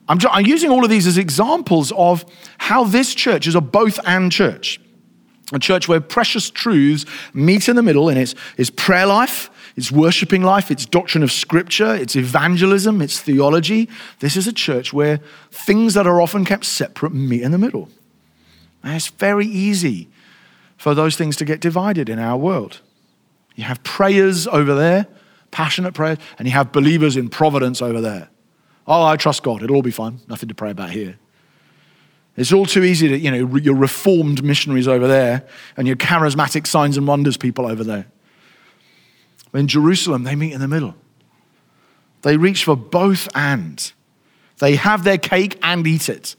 I'm, 0.10 0.20
I'm 0.30 0.46
using 0.46 0.70
all 0.70 0.84
of 0.84 0.90
these 0.90 1.08
as 1.08 1.18
examples 1.18 1.94
of 1.94 2.26
how 2.58 2.84
this 2.84 3.16
church 3.16 3.48
is 3.48 3.56
a 3.56 3.62
both 3.62 4.00
and 4.06 4.32
church. 4.32 4.82
A 5.54 5.60
church 5.60 5.88
where 5.88 6.02
precious 6.02 6.50
truths 6.50 7.06
meet 7.34 7.70
in 7.70 7.76
the 7.76 7.84
middle 7.84 8.10
in 8.10 8.18
its, 8.18 8.36
its 8.58 8.70
prayer 8.70 9.06
life, 9.06 9.50
its 9.76 9.92
worshiping 9.92 10.44
life, 10.44 10.70
its 10.70 10.86
doctrine 10.86 11.24
of 11.24 11.32
scripture, 11.32 11.96
its 11.96 12.16
evangelism, 12.16 13.02
its 13.02 13.20
theology. 13.20 13.90
This 14.20 14.38
is 14.38 14.48
a 14.48 14.54
church 14.54 14.94
where 14.94 15.20
things 15.52 15.94
that 15.96 16.06
are 16.06 16.22
often 16.22 16.46
kept 16.46 16.66
separate 16.66 17.14
meet 17.14 17.42
in 17.42 17.52
the 17.52 17.58
middle. 17.58 17.90
And 18.84 18.96
it's 18.96 19.08
very 19.08 19.48
easy 19.48 20.10
for 20.78 20.94
those 20.94 21.16
things 21.16 21.36
to 21.38 21.46
get 21.46 21.60
divided 21.60 22.10
in 22.10 22.20
our 22.20 22.38
world. 22.38 22.82
You 23.56 23.64
have 23.64 23.82
prayers 23.84 24.48
over 24.48 24.76
there, 24.76 25.08
passionate 25.52 25.94
prayers, 25.94 26.18
and 26.38 26.48
you 26.48 26.54
have 26.54 26.72
believers 26.72 27.16
in 27.16 27.30
providence 27.30 27.82
over 27.82 28.02
there. 28.02 28.30
Oh, 28.86 29.04
I 29.04 29.16
trust 29.16 29.44
God. 29.44 29.64
It'll 29.64 29.76
all 29.76 29.82
be 29.82 29.92
fine. 29.92 30.20
Nothing 30.28 30.50
to 30.50 30.56
pray 30.56 30.72
about 30.72 30.90
here. 30.90 31.18
It's 32.36 32.52
all 32.52 32.66
too 32.66 32.84
easy 32.84 33.08
to, 33.08 33.18
you 33.18 33.32
know, 33.32 33.56
your 33.58 33.76
reformed 33.76 34.44
missionaries 34.44 34.88
over 34.88 35.08
there 35.08 35.48
and 35.78 35.88
your 35.88 35.96
charismatic 35.96 36.66
signs 36.66 36.98
and 36.98 37.08
wonders 37.08 37.38
people 37.38 37.66
over 37.66 37.84
there. 37.84 38.08
In 39.54 39.68
Jerusalem, 39.68 40.24
they 40.24 40.36
meet 40.36 40.54
in 40.54 40.60
the 40.60 40.68
middle. 40.68 40.96
They 42.24 42.38
reach 42.38 42.64
for 42.64 42.76
both 42.76 43.28
and. 43.36 43.92
They 44.60 44.76
have 44.76 45.04
their 45.04 45.18
cake 45.18 45.60
and 45.62 45.86
eat 45.86 46.10
it. 46.10 46.36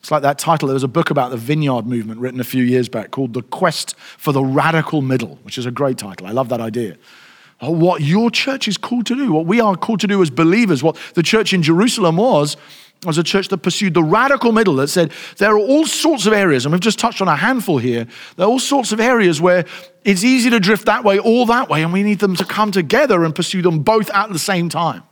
It's 0.00 0.10
like 0.10 0.22
that 0.22 0.38
title. 0.38 0.68
There 0.68 0.74
was 0.74 0.82
a 0.82 0.88
book 0.88 1.10
about 1.10 1.30
the 1.30 1.36
vineyard 1.36 1.86
movement 1.86 2.20
written 2.20 2.40
a 2.40 2.44
few 2.44 2.64
years 2.64 2.88
back 2.88 3.12
called 3.12 3.34
The 3.34 3.42
Quest 3.42 3.96
for 3.96 4.32
the 4.32 4.44
Radical 4.44 5.00
Middle, 5.00 5.38
which 5.42 5.58
is 5.58 5.66
a 5.66 5.70
great 5.70 5.96
title. 5.96 6.26
I 6.26 6.32
love 6.32 6.48
that 6.48 6.60
idea 6.60 6.96
oh, 7.62 7.70
what 7.70 8.02
your 8.02 8.30
church 8.30 8.68
is 8.68 8.76
called 8.76 9.06
to 9.06 9.14
do, 9.14 9.32
what 9.32 9.46
we 9.46 9.60
are 9.60 9.76
called 9.76 10.00
to 10.00 10.06
do 10.06 10.20
as 10.20 10.28
believers, 10.28 10.82
what 10.82 10.96
the 11.14 11.22
church 11.22 11.54
in 11.54 11.62
Jerusalem 11.62 12.16
was, 12.16 12.56
was 13.04 13.18
a 13.18 13.22
church 13.22 13.48
that 13.48 13.58
pursued 13.58 13.94
the 13.94 14.02
radical 14.02 14.52
middle 14.52 14.76
that 14.76 14.88
said 14.88 15.12
there 15.38 15.54
are 15.54 15.58
all 15.58 15.86
sorts 15.86 16.26
of 16.26 16.32
areas, 16.32 16.64
and 16.64 16.72
we've 16.72 16.80
just 16.80 16.98
touched 16.98 17.20
on 17.20 17.28
a 17.28 17.34
handful 17.34 17.78
here. 17.78 18.06
There 18.36 18.46
are 18.46 18.48
all 18.48 18.60
sorts 18.60 18.92
of 18.92 19.00
areas 19.00 19.40
where 19.40 19.64
it's 20.04 20.22
easy 20.22 20.50
to 20.50 20.60
drift 20.60 20.86
that 20.86 21.02
way 21.02 21.18
or 21.18 21.46
that 21.46 21.68
way, 21.68 21.82
and 21.82 21.92
we 21.92 22.02
need 22.02 22.20
them 22.20 22.36
to 22.36 22.44
come 22.44 22.70
together 22.70 23.24
and 23.24 23.34
pursue 23.34 23.62
them 23.62 23.80
both 23.80 24.10
at 24.10 24.32
the 24.32 24.38
same 24.38 24.68
time. 24.68 25.02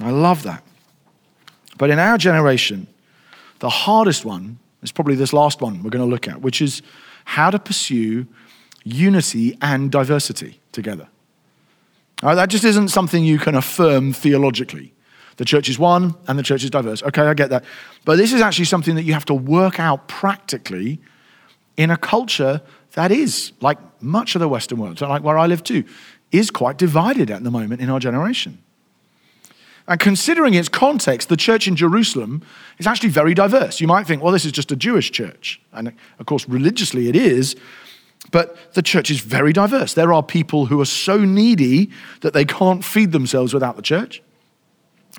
I 0.00 0.10
love 0.10 0.42
that. 0.42 0.62
But 1.78 1.90
in 1.90 1.98
our 1.98 2.18
generation, 2.18 2.88
the 3.60 3.70
hardest 3.70 4.24
one 4.24 4.58
is 4.82 4.92
probably 4.92 5.14
this 5.14 5.32
last 5.32 5.60
one 5.60 5.82
we're 5.82 5.90
going 5.90 6.04
to 6.04 6.10
look 6.10 6.28
at, 6.28 6.42
which 6.42 6.60
is 6.60 6.82
how 7.24 7.50
to 7.50 7.58
pursue 7.58 8.26
unity 8.84 9.56
and 9.60 9.90
diversity 9.90 10.60
together. 10.72 11.08
Right, 12.22 12.34
that 12.34 12.48
just 12.48 12.64
isn't 12.64 12.88
something 12.88 13.24
you 13.24 13.38
can 13.38 13.54
affirm 13.54 14.12
theologically. 14.12 14.92
The 15.38 15.44
church 15.44 15.68
is 15.68 15.78
one 15.78 16.14
and 16.26 16.38
the 16.38 16.42
church 16.42 16.64
is 16.64 16.70
diverse. 16.70 17.02
Okay, 17.02 17.22
I 17.22 17.32
get 17.32 17.50
that. 17.50 17.64
But 18.04 18.16
this 18.16 18.32
is 18.32 18.42
actually 18.42 18.66
something 18.66 18.96
that 18.96 19.04
you 19.04 19.14
have 19.14 19.24
to 19.26 19.34
work 19.34 19.80
out 19.80 20.08
practically 20.08 21.00
in 21.76 21.90
a 21.90 21.96
culture 21.96 22.60
that 22.92 23.12
is, 23.12 23.52
like 23.60 23.78
much 24.02 24.34
of 24.34 24.40
the 24.40 24.48
Western 24.48 24.78
world, 24.78 25.00
like 25.00 25.22
where 25.22 25.38
I 25.38 25.46
live 25.46 25.62
too, 25.62 25.84
is 26.32 26.50
quite 26.50 26.76
divided 26.76 27.30
at 27.30 27.44
the 27.44 27.50
moment 27.50 27.80
in 27.80 27.88
our 27.88 28.00
generation. 28.00 28.58
And 29.86 30.00
considering 30.00 30.54
its 30.54 30.68
context, 30.68 31.28
the 31.28 31.36
church 31.36 31.68
in 31.68 31.76
Jerusalem 31.76 32.42
is 32.78 32.86
actually 32.86 33.08
very 33.10 33.32
diverse. 33.32 33.80
You 33.80 33.86
might 33.86 34.06
think, 34.06 34.22
well, 34.22 34.32
this 34.32 34.44
is 34.44 34.52
just 34.52 34.72
a 34.72 34.76
Jewish 34.76 35.12
church. 35.12 35.60
And 35.72 35.94
of 36.18 36.26
course, 36.26 36.48
religiously 36.48 37.08
it 37.08 37.14
is, 37.14 37.54
but 38.32 38.74
the 38.74 38.82
church 38.82 39.10
is 39.10 39.20
very 39.20 39.52
diverse. 39.52 39.94
There 39.94 40.12
are 40.12 40.22
people 40.22 40.66
who 40.66 40.80
are 40.80 40.84
so 40.84 41.24
needy 41.24 41.90
that 42.20 42.34
they 42.34 42.44
can't 42.44 42.84
feed 42.84 43.12
themselves 43.12 43.54
without 43.54 43.76
the 43.76 43.82
church. 43.82 44.20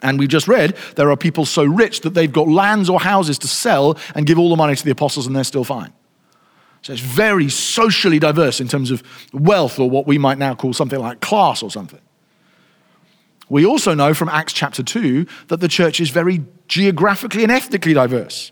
And 0.01 0.17
we've 0.17 0.29
just 0.29 0.47
read 0.47 0.77
there 0.95 1.11
are 1.11 1.17
people 1.17 1.45
so 1.45 1.63
rich 1.63 2.01
that 2.01 2.13
they've 2.13 2.31
got 2.31 2.47
lands 2.47 2.89
or 2.89 2.99
houses 2.99 3.37
to 3.39 3.47
sell 3.47 3.97
and 4.15 4.25
give 4.25 4.39
all 4.39 4.49
the 4.49 4.55
money 4.55 4.75
to 4.75 4.83
the 4.83 4.91
apostles 4.91 5.27
and 5.27 5.35
they're 5.35 5.43
still 5.43 5.63
fine. 5.63 5.93
So 6.81 6.93
it's 6.93 7.01
very 7.01 7.49
socially 7.49 8.19
diverse 8.19 8.61
in 8.61 8.67
terms 8.67 8.91
of 8.91 9.03
wealth 9.33 9.79
or 9.79 9.89
what 9.89 10.07
we 10.07 10.17
might 10.17 10.37
now 10.37 10.55
call 10.55 10.73
something 10.73 10.99
like 10.99 11.19
class 11.19 11.61
or 11.61 11.69
something. 11.69 11.99
We 13.49 13.65
also 13.65 13.93
know 13.93 14.13
from 14.13 14.29
Acts 14.29 14.53
chapter 14.53 14.83
2 14.83 15.25
that 15.47 15.59
the 15.59 15.67
church 15.67 15.99
is 15.99 16.11
very 16.11 16.43
geographically 16.67 17.43
and 17.43 17.51
ethnically 17.51 17.93
diverse. 17.93 18.51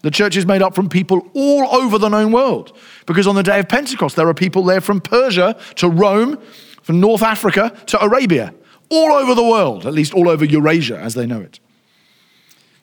The 0.00 0.10
church 0.10 0.36
is 0.36 0.44
made 0.44 0.62
up 0.62 0.74
from 0.74 0.88
people 0.88 1.30
all 1.34 1.66
over 1.74 1.98
the 1.98 2.08
known 2.08 2.32
world 2.32 2.76
because 3.06 3.26
on 3.26 3.36
the 3.36 3.42
day 3.42 3.60
of 3.60 3.68
Pentecost, 3.68 4.16
there 4.16 4.28
are 4.28 4.34
people 4.34 4.64
there 4.64 4.80
from 4.80 5.00
Persia 5.00 5.56
to 5.76 5.88
Rome, 5.88 6.38
from 6.82 7.00
North 7.00 7.22
Africa 7.22 7.72
to 7.86 8.02
Arabia, 8.02 8.52
all 8.94 9.12
over 9.12 9.34
the 9.34 9.44
world, 9.44 9.86
at 9.86 9.94
least 9.94 10.14
all 10.14 10.28
over 10.28 10.44
Eurasia 10.44 10.98
as 10.98 11.14
they 11.14 11.26
know 11.26 11.40
it. 11.40 11.60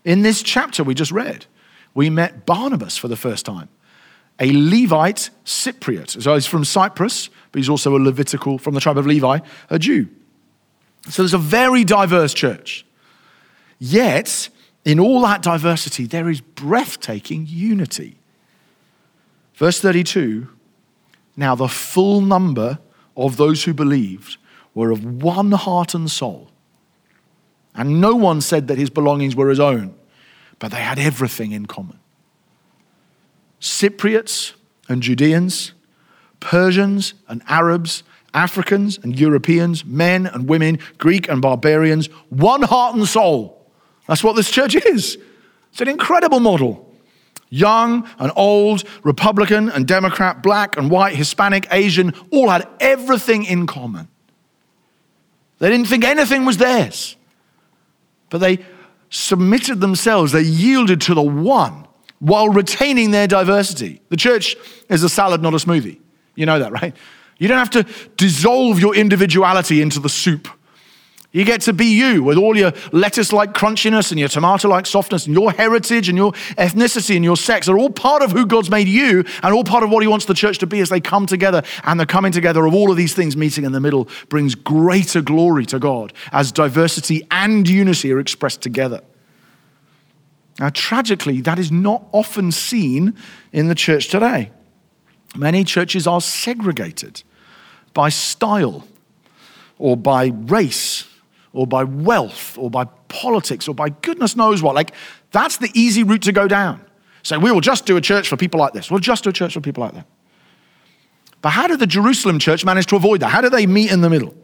In 0.03 0.21
this 0.21 0.41
chapter 0.41 0.83
we 0.83 0.93
just 0.93 1.11
read, 1.11 1.45
we 1.93 2.09
met 2.09 2.45
Barnabas 2.45 2.97
for 2.97 3.07
the 3.07 3.15
first 3.15 3.45
time 3.45 3.69
a 4.39 4.51
Levite 4.51 5.29
Cypriot. 5.45 6.21
So 6.21 6.33
he's 6.33 6.47
from 6.47 6.65
Cyprus, 6.65 7.29
but 7.51 7.59
he's 7.59 7.69
also 7.69 7.95
a 7.95 7.99
Levitical, 7.99 8.57
from 8.57 8.73
the 8.73 8.79
tribe 8.79 8.97
of 8.97 9.05
Levi, 9.05 9.39
a 9.69 9.79
Jew. 9.79 10.07
So 11.09 11.21
there's 11.21 11.35
a 11.35 11.37
very 11.37 11.83
diverse 11.83 12.33
church. 12.33 12.85
Yet, 13.77 14.49
in 14.83 14.99
all 14.99 15.21
that 15.21 15.43
diversity, 15.43 16.05
there 16.05 16.29
is 16.29 16.41
breathtaking 16.41 17.45
unity. 17.47 18.17
Verse 19.53 19.79
32 19.79 20.47
Now 21.35 21.53
the 21.53 21.67
full 21.67 22.21
number 22.21 22.79
of 23.15 23.37
those 23.37 23.63
who 23.63 23.73
believed 23.73 24.37
were 24.73 24.91
of 24.91 25.23
one 25.23 25.51
heart 25.51 25.93
and 25.93 26.09
soul. 26.09 26.49
And 27.75 28.01
no 28.01 28.15
one 28.15 28.41
said 28.41 28.67
that 28.67 28.77
his 28.77 28.89
belongings 28.89 29.35
were 29.35 29.49
his 29.49 29.59
own, 29.59 29.95
but 30.59 30.71
they 30.71 30.81
had 30.81 30.99
everything 30.99 31.51
in 31.51 31.65
common. 31.65 31.99
Cypriots 33.59 34.53
and 34.89 35.01
Judeans, 35.01 35.73
Persians 36.39 37.13
and 37.27 37.41
Arabs, 37.47 38.03
Africans 38.33 38.97
and 39.03 39.17
Europeans, 39.17 39.85
men 39.85 40.25
and 40.25 40.49
women, 40.49 40.79
Greek 40.97 41.29
and 41.29 41.41
barbarians, 41.41 42.07
one 42.29 42.63
heart 42.63 42.95
and 42.95 43.07
soul. 43.07 43.65
That's 44.07 44.23
what 44.23 44.35
this 44.35 44.49
church 44.49 44.75
is. 44.75 45.17
It's 45.71 45.81
an 45.81 45.87
incredible 45.87 46.39
model. 46.39 46.87
Young 47.49 48.07
and 48.17 48.31
old, 48.35 48.83
Republican 49.03 49.69
and 49.69 49.85
Democrat, 49.85 50.41
black 50.41 50.77
and 50.77 50.89
white, 50.89 51.15
Hispanic, 51.15 51.67
Asian, 51.71 52.13
all 52.31 52.49
had 52.49 52.67
everything 52.79 53.43
in 53.43 53.67
common. 53.67 54.07
They 55.61 55.69
didn't 55.69 55.87
think 55.87 56.03
anything 56.03 56.43
was 56.43 56.57
theirs, 56.57 57.15
but 58.31 58.39
they 58.39 58.65
submitted 59.11 59.79
themselves, 59.79 60.31
they 60.31 60.41
yielded 60.41 61.01
to 61.01 61.13
the 61.13 61.21
one 61.21 61.85
while 62.17 62.49
retaining 62.49 63.11
their 63.11 63.27
diversity. 63.27 64.01
The 64.09 64.17
church 64.17 64.55
is 64.89 65.03
a 65.03 65.09
salad, 65.09 65.43
not 65.43 65.53
a 65.53 65.57
smoothie. 65.57 65.99
You 66.33 66.47
know 66.47 66.57
that, 66.57 66.71
right? 66.71 66.95
You 67.37 67.47
don't 67.47 67.59
have 67.59 67.69
to 67.71 67.85
dissolve 68.17 68.79
your 68.79 68.95
individuality 68.95 69.83
into 69.83 69.99
the 69.99 70.09
soup. 70.09 70.47
You 71.33 71.45
get 71.45 71.61
to 71.61 71.73
be 71.73 71.85
you 71.85 72.23
with 72.23 72.37
all 72.37 72.57
your 72.57 72.73
lettuce 72.91 73.31
like 73.31 73.53
crunchiness 73.53 74.11
and 74.11 74.19
your 74.19 74.27
tomato 74.27 74.67
like 74.67 74.85
softness 74.85 75.25
and 75.27 75.33
your 75.33 75.53
heritage 75.53 76.09
and 76.09 76.17
your 76.17 76.33
ethnicity 76.57 77.15
and 77.15 77.23
your 77.23 77.37
sex 77.37 77.69
are 77.69 77.77
all 77.77 77.89
part 77.89 78.21
of 78.21 78.31
who 78.31 78.45
God's 78.45 78.69
made 78.69 78.89
you 78.89 79.23
and 79.41 79.53
all 79.53 79.63
part 79.63 79.83
of 79.83 79.89
what 79.89 80.01
He 80.01 80.07
wants 80.07 80.25
the 80.25 80.33
church 80.33 80.57
to 80.57 80.67
be 80.67 80.81
as 80.81 80.89
they 80.89 80.99
come 80.99 81.25
together. 81.25 81.63
And 81.85 81.97
the 81.97 82.05
coming 82.05 82.33
together 82.33 82.65
of 82.65 82.73
all 82.73 82.91
of 82.91 82.97
these 82.97 83.13
things 83.13 83.37
meeting 83.37 83.63
in 83.63 83.71
the 83.71 83.79
middle 83.79 84.09
brings 84.27 84.55
greater 84.55 85.21
glory 85.21 85.65
to 85.67 85.79
God 85.79 86.11
as 86.33 86.51
diversity 86.51 87.25
and 87.31 87.67
unity 87.67 88.11
are 88.11 88.19
expressed 88.19 88.61
together. 88.61 89.01
Now, 90.59 90.69
tragically, 90.73 91.39
that 91.41 91.59
is 91.59 91.71
not 91.71 92.03
often 92.11 92.51
seen 92.51 93.15
in 93.53 93.69
the 93.69 93.75
church 93.75 94.09
today. 94.09 94.51
Many 95.33 95.63
churches 95.63 96.07
are 96.07 96.19
segregated 96.19 97.23
by 97.93 98.09
style 98.09 98.85
or 99.79 99.95
by 99.95 100.25
race 100.25 101.07
or 101.53 101.67
by 101.67 101.83
wealth 101.83 102.57
or 102.57 102.69
by 102.69 102.85
politics 103.07 103.67
or 103.67 103.75
by 103.75 103.89
goodness 103.89 104.35
knows 104.35 104.61
what. 104.61 104.75
Like, 104.75 104.93
that's 105.31 105.57
the 105.57 105.69
easy 105.73 106.03
route 106.03 106.23
to 106.23 106.31
go 106.31 106.47
down. 106.47 106.85
Say, 107.23 107.37
we 107.37 107.51
will 107.51 107.61
just 107.61 107.85
do 107.85 107.97
a 107.97 108.01
church 108.01 108.27
for 108.27 108.37
people 108.37 108.59
like 108.59 108.73
this. 108.73 108.89
We'll 108.89 108.99
just 108.99 109.23
do 109.23 109.29
a 109.29 109.33
church 109.33 109.53
for 109.53 109.61
people 109.61 109.83
like 109.83 109.93
that. 109.93 110.07
But 111.41 111.49
how 111.49 111.67
did 111.67 111.79
the 111.79 111.87
Jerusalem 111.87 112.39
church 112.39 112.63
manage 112.63 112.85
to 112.87 112.95
avoid 112.95 113.19
that? 113.21 113.29
How 113.29 113.41
did 113.41 113.51
they 113.51 113.65
meet 113.65 113.91
in 113.91 114.01
the 114.01 114.09
middle? 114.09 114.35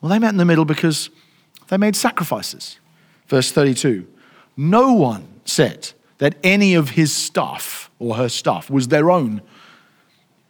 Well, 0.00 0.10
they 0.10 0.18
met 0.18 0.30
in 0.30 0.36
the 0.36 0.44
middle 0.44 0.64
because 0.64 1.10
they 1.68 1.76
made 1.76 1.96
sacrifices. 1.96 2.78
Verse 3.26 3.50
32 3.50 4.06
No 4.56 4.92
one 4.92 5.40
said 5.44 5.92
that 6.18 6.36
any 6.42 6.74
of 6.74 6.90
his 6.90 7.14
stuff 7.14 7.90
or 7.98 8.16
her 8.16 8.28
stuff 8.28 8.70
was 8.70 8.88
their 8.88 9.10
own. 9.10 9.42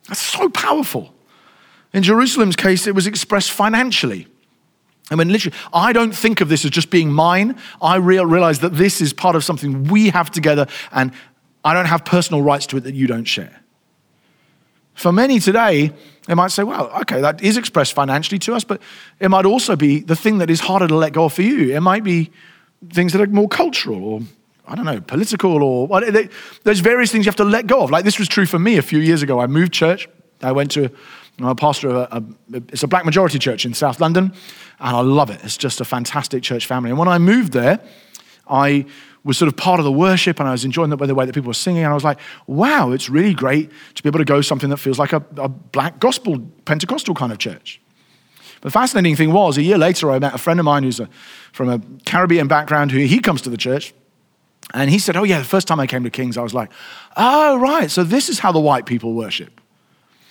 That's 0.09 0.21
so 0.21 0.49
powerful. 0.49 1.15
In 1.93 2.03
Jerusalem's 2.03 2.57
case, 2.57 2.87
it 2.87 2.95
was 2.95 3.07
expressed 3.07 3.51
financially. 3.51 4.27
I 5.11 5.15
mean, 5.15 5.31
literally, 5.31 5.57
I 5.73 5.93
don't 5.93 6.15
think 6.15 6.41
of 6.41 6.49
this 6.49 6.65
as 6.65 6.71
just 6.71 6.91
being 6.91 7.13
mine. 7.13 7.57
I 7.81 7.97
realize 7.97 8.59
that 8.61 8.75
this 8.75 9.01
is 9.01 9.13
part 9.13 9.37
of 9.37 9.45
something 9.45 9.85
we 9.85 10.11
have 10.11 10.31
together, 10.31 10.67
and 10.93 11.13
I 11.65 11.75
don't 11.75 11.87
have 11.87 12.05
personal 12.05 12.43
rights 12.43 12.67
to 12.67 12.77
it 12.77 12.85
that 12.85 12.95
you 12.95 13.07
don't 13.07 13.25
share. 13.25 13.61
For 14.95 15.13
many 15.13 15.39
today, 15.39 15.93
they 16.27 16.35
might 16.35 16.51
say, 16.51 16.65
well, 16.65 16.91
okay, 17.03 17.21
that 17.21 17.41
is 17.41 17.57
expressed 17.57 17.93
financially 17.93 18.39
to 18.41 18.55
us, 18.55 18.65
but 18.65 18.83
it 19.21 19.29
might 19.29 19.47
also 19.47 19.77
be 19.77 20.01
the 20.01 20.17
thing 20.17 20.39
that 20.39 20.51
is 20.51 20.61
harder 20.61 20.89
to 20.89 20.97
let 20.97 21.13
go 21.13 21.25
of 21.25 21.33
for 21.33 21.43
you. 21.43 21.75
It 21.75 21.81
might 21.81 22.03
be 22.03 22.31
things 22.93 23.13
that 23.13 23.23
are 23.23 23.27
more 23.29 23.49
cultural 23.49 24.05
or, 24.05 24.21
I 24.67 24.75
don't 24.75 24.85
know, 24.85 25.01
political 25.01 25.63
or 25.63 26.01
there's 26.65 26.81
various 26.81 27.13
things 27.13 27.27
you 27.27 27.31
have 27.31 27.37
to 27.37 27.45
let 27.45 27.67
go 27.67 27.81
of. 27.81 27.91
Like 27.91 28.05
this 28.05 28.19
was 28.19 28.29
true 28.29 28.45
for 28.45 28.59
me 28.59 28.77
a 28.77 28.83
few 28.83 28.99
years 28.99 29.23
ago. 29.23 29.41
I 29.41 29.47
moved 29.47 29.73
church. 29.73 30.09
I 30.43 30.53
went 30.53 30.73
to 30.73 30.91
I'm 31.41 31.47
a 31.47 31.55
pastor 31.55 31.89
of 31.89 31.97
a, 31.97 32.17
a, 32.57 32.63
it's 32.73 32.83
a 32.83 32.89
black 32.89 33.05
majority 33.05 33.39
church 33.39 33.65
in 33.65 33.73
South 33.75 34.01
London, 34.01 34.33
and 34.81 34.97
I 34.97 35.01
love 35.01 35.31
it. 35.31 35.41
It's 35.45 35.57
just 35.57 35.81
a 35.81 35.85
fantastic 35.85 36.43
church 36.43 36.67
family. 36.67 36.91
And 36.91 36.99
when 36.99 37.09
I 37.09 37.19
moved 37.19 37.53
there, 37.53 37.81
I 38.49 38.87
was 39.23 39.39
sort 39.39 39.49
of 39.49 39.57
part 39.57 39.79
of 39.79 39.85
the 39.85 39.93
worship, 39.93 40.41
and 40.41 40.49
I 40.49 40.53
was 40.53 40.65
enjoying 40.65 40.91
the, 40.91 40.97
the 40.97 41.15
way 41.15 41.27
that 41.27 41.35
people 41.35 41.49
were 41.49 41.55
singing. 41.55 41.85
And 41.85 41.91
I 41.91 41.95
was 41.95 42.05
like, 42.05 42.19
wow, 42.47 42.91
it's 42.91 43.09
really 43.09 43.35
great 43.35 43.71
to 43.95 44.03
be 44.03 44.09
able 44.09 44.19
to 44.19 44.25
go 44.25 44.41
something 44.41 44.71
that 44.71 44.79
feels 44.79 44.99
like 44.99 45.13
a, 45.13 45.23
a 45.37 45.49
black 45.49 46.01
gospel 46.01 46.41
Pentecostal 46.65 47.15
kind 47.15 47.31
of 47.31 47.39
church. 47.39 47.81
The 48.63 48.71
fascinating 48.71 49.15
thing 49.15 49.33
was, 49.33 49.57
a 49.57 49.63
year 49.63 49.79
later, 49.79 50.11
I 50.11 50.19
met 50.19 50.35
a 50.35 50.39
friend 50.39 50.59
of 50.59 50.65
mine 50.65 50.83
who's 50.83 50.99
a, 50.99 51.09
from 51.53 51.69
a 51.69 51.81
Caribbean 52.05 52.49
background 52.49 52.91
who 52.91 52.99
he 52.99 53.21
comes 53.21 53.43
to 53.43 53.51
the 53.51 53.57
church. 53.57 53.95
And 54.75 54.91
he 54.91 54.99
said, 54.99 55.17
Oh, 55.17 55.23
yeah, 55.23 55.39
the 55.39 55.45
first 55.45 55.69
time 55.69 55.79
I 55.79 55.87
came 55.87 56.03
to 56.03 56.11
King's, 56.11 56.37
I 56.37 56.43
was 56.43 56.55
like, 56.55 56.71
Oh, 57.17 57.59
right, 57.59 57.91
so 57.91 58.03
this 58.03 58.29
is 58.29 58.41
how 58.41 58.51
the 58.51 58.61
white 58.61 58.87
people 58.87 59.15
worship. 59.15 59.61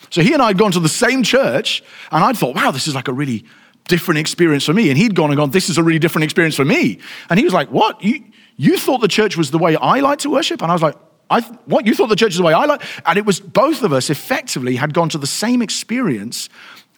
So 0.09 0.21
he 0.21 0.33
and 0.33 0.41
I 0.41 0.47
had 0.47 0.57
gone 0.57 0.71
to 0.71 0.79
the 0.79 0.89
same 0.89 1.23
church, 1.23 1.83
and 2.11 2.23
I'd 2.23 2.37
thought, 2.37 2.55
wow, 2.55 2.71
this 2.71 2.87
is 2.87 2.95
like 2.95 3.07
a 3.07 3.13
really 3.13 3.45
different 3.87 4.19
experience 4.19 4.65
for 4.65 4.73
me. 4.73 4.89
And 4.89 4.97
he'd 4.97 5.15
gone 5.15 5.29
and 5.29 5.37
gone, 5.37 5.51
this 5.51 5.69
is 5.69 5.77
a 5.77 5.83
really 5.83 5.99
different 5.99 6.23
experience 6.23 6.55
for 6.55 6.65
me. 6.65 6.99
And 7.29 7.39
he 7.39 7.45
was 7.45 7.53
like, 7.53 7.69
what? 7.69 8.03
You, 8.03 8.23
you 8.57 8.77
thought 8.77 8.99
the 8.99 9.07
church 9.07 9.37
was 9.37 9.51
the 9.51 9.57
way 9.57 9.75
I 9.75 9.99
like 9.99 10.19
to 10.19 10.29
worship? 10.29 10.61
And 10.61 10.71
I 10.71 10.75
was 10.75 10.81
like, 10.81 10.95
I, 11.29 11.41
what? 11.65 11.85
You 11.85 11.93
thought 11.93 12.07
the 12.07 12.15
church 12.15 12.31
is 12.31 12.37
the 12.37 12.43
way 12.43 12.53
I 12.53 12.65
like? 12.65 12.81
And 13.05 13.17
it 13.17 13.25
was 13.25 13.39
both 13.39 13.83
of 13.83 13.93
us 13.93 14.09
effectively 14.09 14.75
had 14.75 14.93
gone 14.93 15.09
to 15.09 15.17
the 15.17 15.27
same 15.27 15.61
experience 15.61 16.49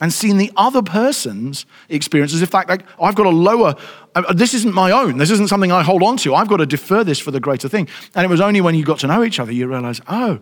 and 0.01 0.13
seen 0.13 0.37
the 0.37 0.51
other 0.55 0.81
person's 0.81 1.65
experience 1.89 2.33
as 2.33 2.41
if 2.41 2.53
like, 2.53 2.83
I've 3.01 3.15
got 3.15 3.25
a 3.25 3.31
lower, 3.31 3.75
uh, 4.15 4.33
this 4.33 4.53
isn't 4.53 4.73
my 4.73 4.91
own. 4.91 5.17
This 5.17 5.29
isn't 5.31 5.49
something 5.49 5.71
I 5.71 5.83
hold 5.83 6.03
on 6.03 6.17
to. 6.17 6.35
I've 6.35 6.47
got 6.47 6.57
to 6.57 6.65
defer 6.65 7.03
this 7.03 7.19
for 7.19 7.31
the 7.31 7.39
greater 7.39 7.67
thing. 7.67 7.87
And 8.15 8.23
it 8.23 8.29
was 8.29 8.39
only 8.39 8.61
when 8.61 8.75
you 8.75 8.85
got 8.85 8.99
to 8.99 9.07
know 9.07 9.23
each 9.23 9.39
other 9.39 9.51
you 9.51 9.67
realize, 9.67 9.99
oh, 10.07 10.39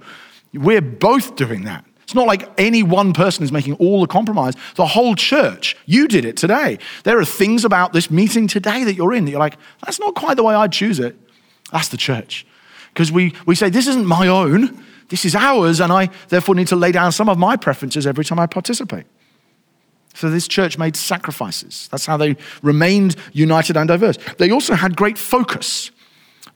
we're 0.54 0.82
both 0.82 1.36
doing 1.36 1.64
that. 1.64 1.86
It's 2.08 2.16
not 2.16 2.26
like 2.26 2.50
any 2.58 2.84
one 2.84 3.12
person 3.12 3.44
is 3.44 3.52
making 3.52 3.74
all 3.74 4.00
the 4.00 4.08
compromise. 4.08 4.54
The 4.76 4.86
whole 4.86 5.14
church, 5.14 5.76
you 5.86 6.08
did 6.08 6.24
it 6.24 6.38
today. 6.38 6.80
There 7.04 7.20
are 7.20 7.26
things 7.26 7.66
about 7.66 7.92
this 7.92 8.10
meeting 8.10 8.48
today 8.48 8.86
that 8.86 8.94
you're 8.94 9.14
in 9.14 9.26
that 9.26 9.32
you're 9.32 9.42
like, 9.42 9.58
that's 9.86 10.00
not 10.00 10.16
quite 10.16 10.38
the 10.38 10.44
way 10.44 10.56
I'd 10.56 10.72
choose 10.72 11.02
it. 11.02 11.18
That's 11.74 11.90
the 11.90 11.98
church. 11.98 12.48
Because 12.94 13.12
we, 13.12 13.34
we 13.46 13.56
say, 13.56 13.70
this 13.70 13.88
isn't 13.88 14.06
my 14.06 14.30
own, 14.30 14.82
this 15.10 15.26
is 15.26 15.36
ours, 15.36 15.82
and 15.82 15.92
I 15.92 16.10
therefore 16.30 16.56
need 16.56 16.68
to 16.68 16.78
lay 16.78 16.94
down 16.94 17.12
some 17.12 17.28
of 17.28 17.38
my 17.38 17.58
preferences 17.58 18.08
every 18.08 18.24
time 18.24 18.40
I 18.40 18.48
participate. 18.48 19.06
So 20.14 20.30
this 20.30 20.48
church 20.48 20.78
made 20.78 20.96
sacrifices. 20.96 21.90
That's 21.92 22.06
how 22.06 22.16
they 22.16 22.38
remained 22.62 23.18
united 23.34 23.76
and 23.76 23.90
diverse. 23.90 24.18
They 24.38 24.50
also 24.50 24.76
had 24.76 24.96
great 24.96 25.18
focus 25.18 25.92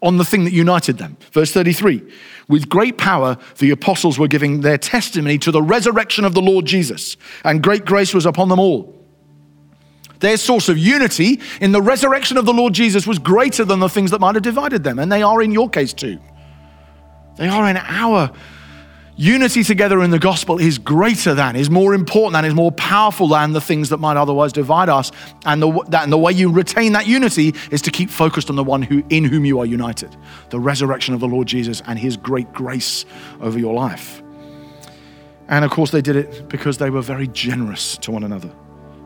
on 0.02 0.18
the 0.18 0.26
thing 0.26 0.44
that 0.46 0.54
united 0.54 0.98
them. 0.98 1.18
Verse 1.32 1.52
33 1.52 2.02
With 2.48 2.70
great 2.70 2.98
power, 2.98 3.38
the 3.60 3.72
apostles 3.72 4.18
were 4.18 4.28
giving 4.28 4.62
their 4.62 4.78
testimony 4.78 5.38
to 5.40 5.52
the 5.52 5.62
resurrection 5.62 6.26
of 6.26 6.34
the 6.34 6.42
Lord 6.42 6.66
Jesus, 6.66 7.18
and 7.44 7.62
great 7.62 7.86
grace 7.86 8.14
was 8.14 8.26
upon 8.26 8.50
them 8.50 8.60
all. 8.60 8.98
Their 10.20 10.38
source 10.38 10.70
of 10.70 10.78
unity 10.78 11.42
in 11.62 11.72
the 11.72 11.82
resurrection 11.82 12.38
of 12.38 12.46
the 12.46 12.54
Lord 12.54 12.74
Jesus 12.74 13.08
was 13.08 13.18
greater 13.18 13.66
than 13.66 13.80
the 13.80 13.90
things 13.90 14.12
that 14.12 14.22
might 14.22 14.36
have 14.36 14.44
divided 14.44 14.84
them, 14.84 15.00
and 15.00 15.12
they 15.12 15.24
are 15.24 15.42
in 15.42 15.52
your 15.52 15.70
case 15.70 15.94
too. 15.94 16.20
They 17.38 17.48
are 17.48 17.68
in 17.68 17.78
our 17.78 18.32
Unity 19.18 19.64
together 19.64 20.02
in 20.02 20.10
the 20.10 20.20
gospel 20.20 20.58
is 20.58 20.78
greater 20.78 21.34
than, 21.34 21.56
is 21.56 21.70
more 21.70 21.94
important 21.94 22.34
than, 22.34 22.46
is 22.46 22.54
more 22.54 22.72
powerful 22.72 23.28
than 23.28 23.52
the 23.52 23.60
things 23.60 23.90
that 23.90 23.98
might 23.98 24.16
otherwise 24.16 24.54
divide 24.54 24.90
us. 24.90 25.12
And 25.46 25.62
the, 25.62 25.84
that, 25.90 26.04
and 26.04 26.12
the 26.12 26.18
way 26.18 26.32
you 26.32 26.50
retain 26.50 26.94
that 26.94 27.08
unity 27.08 27.54
is 27.72 27.82
to 27.84 27.92
keep 27.92 28.10
focused 28.10 28.50
on 28.50 28.56
the 28.56 28.64
one 28.64 28.82
who, 28.82 29.04
in 29.10 29.26
whom 29.26 29.46
you 29.46 29.60
are 29.60 29.66
united 29.66 30.16
the 30.50 30.60
resurrection 30.60 31.14
of 31.14 31.20
the 31.20 31.28
Lord 31.28 31.48
Jesus 31.48 31.82
and 31.88 32.00
his 32.00 32.18
great 32.18 32.52
grace 32.54 33.06
over 33.42 33.60
your 33.60 33.74
life. 33.74 34.24
And 35.48 35.66
of 35.66 35.72
course, 35.72 35.92
they 35.92 36.02
did 36.02 36.16
it 36.16 36.48
because 36.48 36.78
they 36.78 36.90
were 36.90 37.02
very 37.02 37.28
generous 37.28 37.98
to 37.98 38.12
one 38.12 38.24
another. 38.24 38.52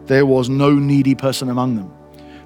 There 0.06 0.26
was 0.26 0.50
no 0.50 0.72
needy 0.74 1.16
person 1.16 1.50
among 1.50 1.76
them. 1.76 1.92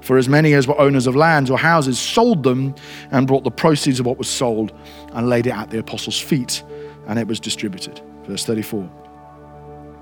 For 0.02 0.18
as 0.18 0.30
many 0.30 0.54
as 0.54 0.66
were 0.66 0.80
owners 0.80 1.08
of 1.08 1.16
lands 1.16 1.50
or 1.50 1.58
houses 1.58 2.00
sold 2.00 2.44
them 2.44 2.74
and 3.12 3.28
brought 3.28 3.44
the 3.44 3.52
proceeds 3.52 4.00
of 4.00 4.06
what 4.06 4.18
was 4.18 4.30
sold 4.30 4.72
and 5.12 5.28
laid 5.28 5.48
it 5.48 5.54
at 5.54 5.70
the 5.70 5.80
apostles' 5.80 6.20
feet 6.20 6.64
and 7.10 7.18
it 7.18 7.28
was 7.28 7.40
distributed. 7.40 8.00
Verse 8.26 8.46
34. 8.46 8.88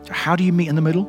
So 0.03 0.13
How 0.13 0.35
do 0.35 0.43
you 0.43 0.51
meet 0.53 0.67
in 0.67 0.75
the 0.75 0.81
middle? 0.81 1.05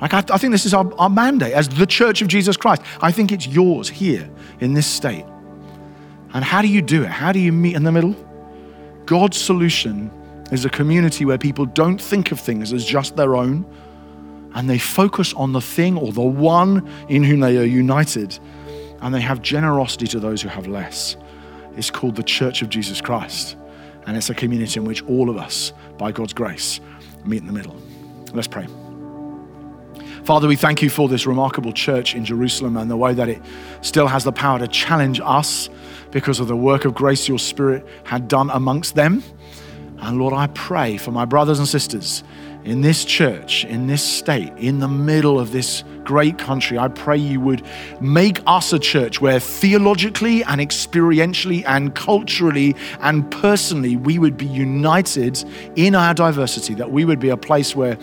Like, 0.00 0.14
I, 0.14 0.24
I 0.30 0.38
think 0.38 0.52
this 0.52 0.66
is 0.66 0.74
our, 0.74 0.90
our 0.98 1.10
mandate 1.10 1.52
as 1.52 1.68
the 1.68 1.86
church 1.86 2.22
of 2.22 2.28
Jesus 2.28 2.56
Christ. 2.56 2.82
I 3.00 3.12
think 3.12 3.30
it's 3.30 3.46
yours 3.46 3.88
here 3.88 4.28
in 4.60 4.72
this 4.72 4.86
state. 4.86 5.24
And 6.34 6.42
how 6.42 6.62
do 6.62 6.68
you 6.68 6.80
do 6.80 7.02
it? 7.02 7.10
How 7.10 7.30
do 7.30 7.38
you 7.38 7.52
meet 7.52 7.76
in 7.76 7.84
the 7.84 7.92
middle? 7.92 8.16
God's 9.04 9.36
solution 9.36 10.10
is 10.50 10.64
a 10.64 10.70
community 10.70 11.26
where 11.26 11.38
people 11.38 11.66
don't 11.66 12.00
think 12.00 12.32
of 12.32 12.40
things 12.40 12.72
as 12.72 12.84
just 12.84 13.14
their 13.14 13.36
own 13.36 13.66
and 14.54 14.68
they 14.68 14.78
focus 14.78 15.34
on 15.34 15.52
the 15.52 15.60
thing 15.60 15.98
or 15.98 16.10
the 16.10 16.22
one 16.22 16.88
in 17.08 17.22
whom 17.22 17.40
they 17.40 17.58
are 17.58 17.64
united 17.64 18.38
and 19.02 19.14
they 19.14 19.20
have 19.20 19.42
generosity 19.42 20.06
to 20.06 20.18
those 20.18 20.40
who 20.40 20.48
have 20.48 20.66
less. 20.66 21.16
It's 21.76 21.90
called 21.90 22.16
the 22.16 22.22
Church 22.22 22.62
of 22.62 22.70
Jesus 22.70 23.00
Christ. 23.02 23.56
And 24.06 24.16
it's 24.16 24.30
a 24.30 24.34
community 24.34 24.78
in 24.80 24.86
which 24.86 25.02
all 25.04 25.30
of 25.30 25.36
us, 25.36 25.72
by 25.98 26.12
God's 26.12 26.32
grace, 26.32 26.80
meet 27.24 27.40
in 27.40 27.46
the 27.46 27.52
middle. 27.52 27.76
Let's 28.32 28.48
pray. 28.48 28.66
Father, 30.24 30.46
we 30.46 30.56
thank 30.56 30.82
you 30.82 30.88
for 30.88 31.08
this 31.08 31.26
remarkable 31.26 31.72
church 31.72 32.14
in 32.14 32.24
Jerusalem 32.24 32.76
and 32.76 32.90
the 32.90 32.96
way 32.96 33.12
that 33.12 33.28
it 33.28 33.42
still 33.80 34.06
has 34.06 34.22
the 34.22 34.32
power 34.32 34.58
to 34.60 34.68
challenge 34.68 35.20
us 35.22 35.68
because 36.12 36.38
of 36.38 36.46
the 36.46 36.56
work 36.56 36.84
of 36.84 36.94
grace 36.94 37.26
your 37.26 37.40
Spirit 37.40 37.86
had 38.04 38.28
done 38.28 38.48
amongst 38.50 38.94
them. 38.94 39.22
And 39.98 40.18
Lord, 40.18 40.32
I 40.32 40.46
pray 40.48 40.96
for 40.96 41.10
my 41.10 41.24
brothers 41.24 41.58
and 41.58 41.66
sisters 41.66 42.22
in 42.64 42.80
this 42.80 43.04
church, 43.04 43.64
in 43.64 43.86
this 43.86 44.02
state, 44.02 44.52
in 44.56 44.78
the 44.78 44.88
middle 44.88 45.40
of 45.40 45.50
this 45.50 45.82
great 46.04 46.38
country, 46.38 46.78
I 46.78 46.88
pray 46.88 47.16
you 47.16 47.40
would 47.40 47.64
make 48.00 48.40
us 48.46 48.72
a 48.72 48.78
church 48.78 49.20
where 49.20 49.40
theologically 49.40 50.44
and 50.44 50.60
experientially 50.60 51.64
and 51.66 51.94
culturally 51.94 52.74
and 53.00 53.28
personally 53.30 53.96
we 53.96 54.18
would 54.18 54.36
be 54.36 54.46
united 54.46 55.44
in 55.76 55.94
our 55.94 56.14
diversity, 56.14 56.74
that 56.74 56.90
we 56.90 57.04
would 57.04 57.20
be 57.20 57.30
a 57.30 57.36
place 57.36 57.74
where 57.74 57.96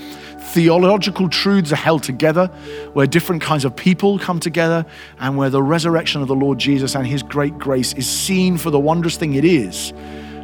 theological 0.53 1.29
truths 1.29 1.71
are 1.71 1.77
held 1.77 2.03
together, 2.03 2.47
where 2.93 3.07
different 3.07 3.41
kinds 3.41 3.65
of 3.65 3.75
people 3.75 4.19
come 4.19 4.39
together, 4.39 4.85
and 5.19 5.37
where 5.37 5.49
the 5.49 5.61
resurrection 5.61 6.21
of 6.21 6.27
the 6.27 6.35
Lord 6.35 6.57
Jesus 6.57 6.95
and 6.95 7.05
his 7.05 7.23
great 7.23 7.57
grace 7.57 7.93
is 7.93 8.07
seen 8.07 8.57
for 8.57 8.71
the 8.71 8.79
wondrous 8.79 9.15
thing 9.15 9.35
it 9.35 9.45
is, 9.45 9.93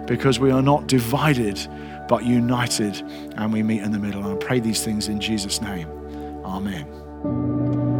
because 0.05 0.39
we 0.39 0.51
are 0.51 0.61
not 0.61 0.87
divided 0.87 1.67
but 2.07 2.25
united, 2.25 3.01
and 3.37 3.51
we 3.53 3.63
meet 3.63 3.81
in 3.81 3.91
the 3.91 3.99
middle. 3.99 4.25
And 4.25 4.41
I 4.41 4.45
pray 4.45 4.59
these 4.59 4.83
things 4.83 5.07
in 5.07 5.19
Jesus' 5.19 5.61
name. 5.61 5.89
Amen. 6.45 7.94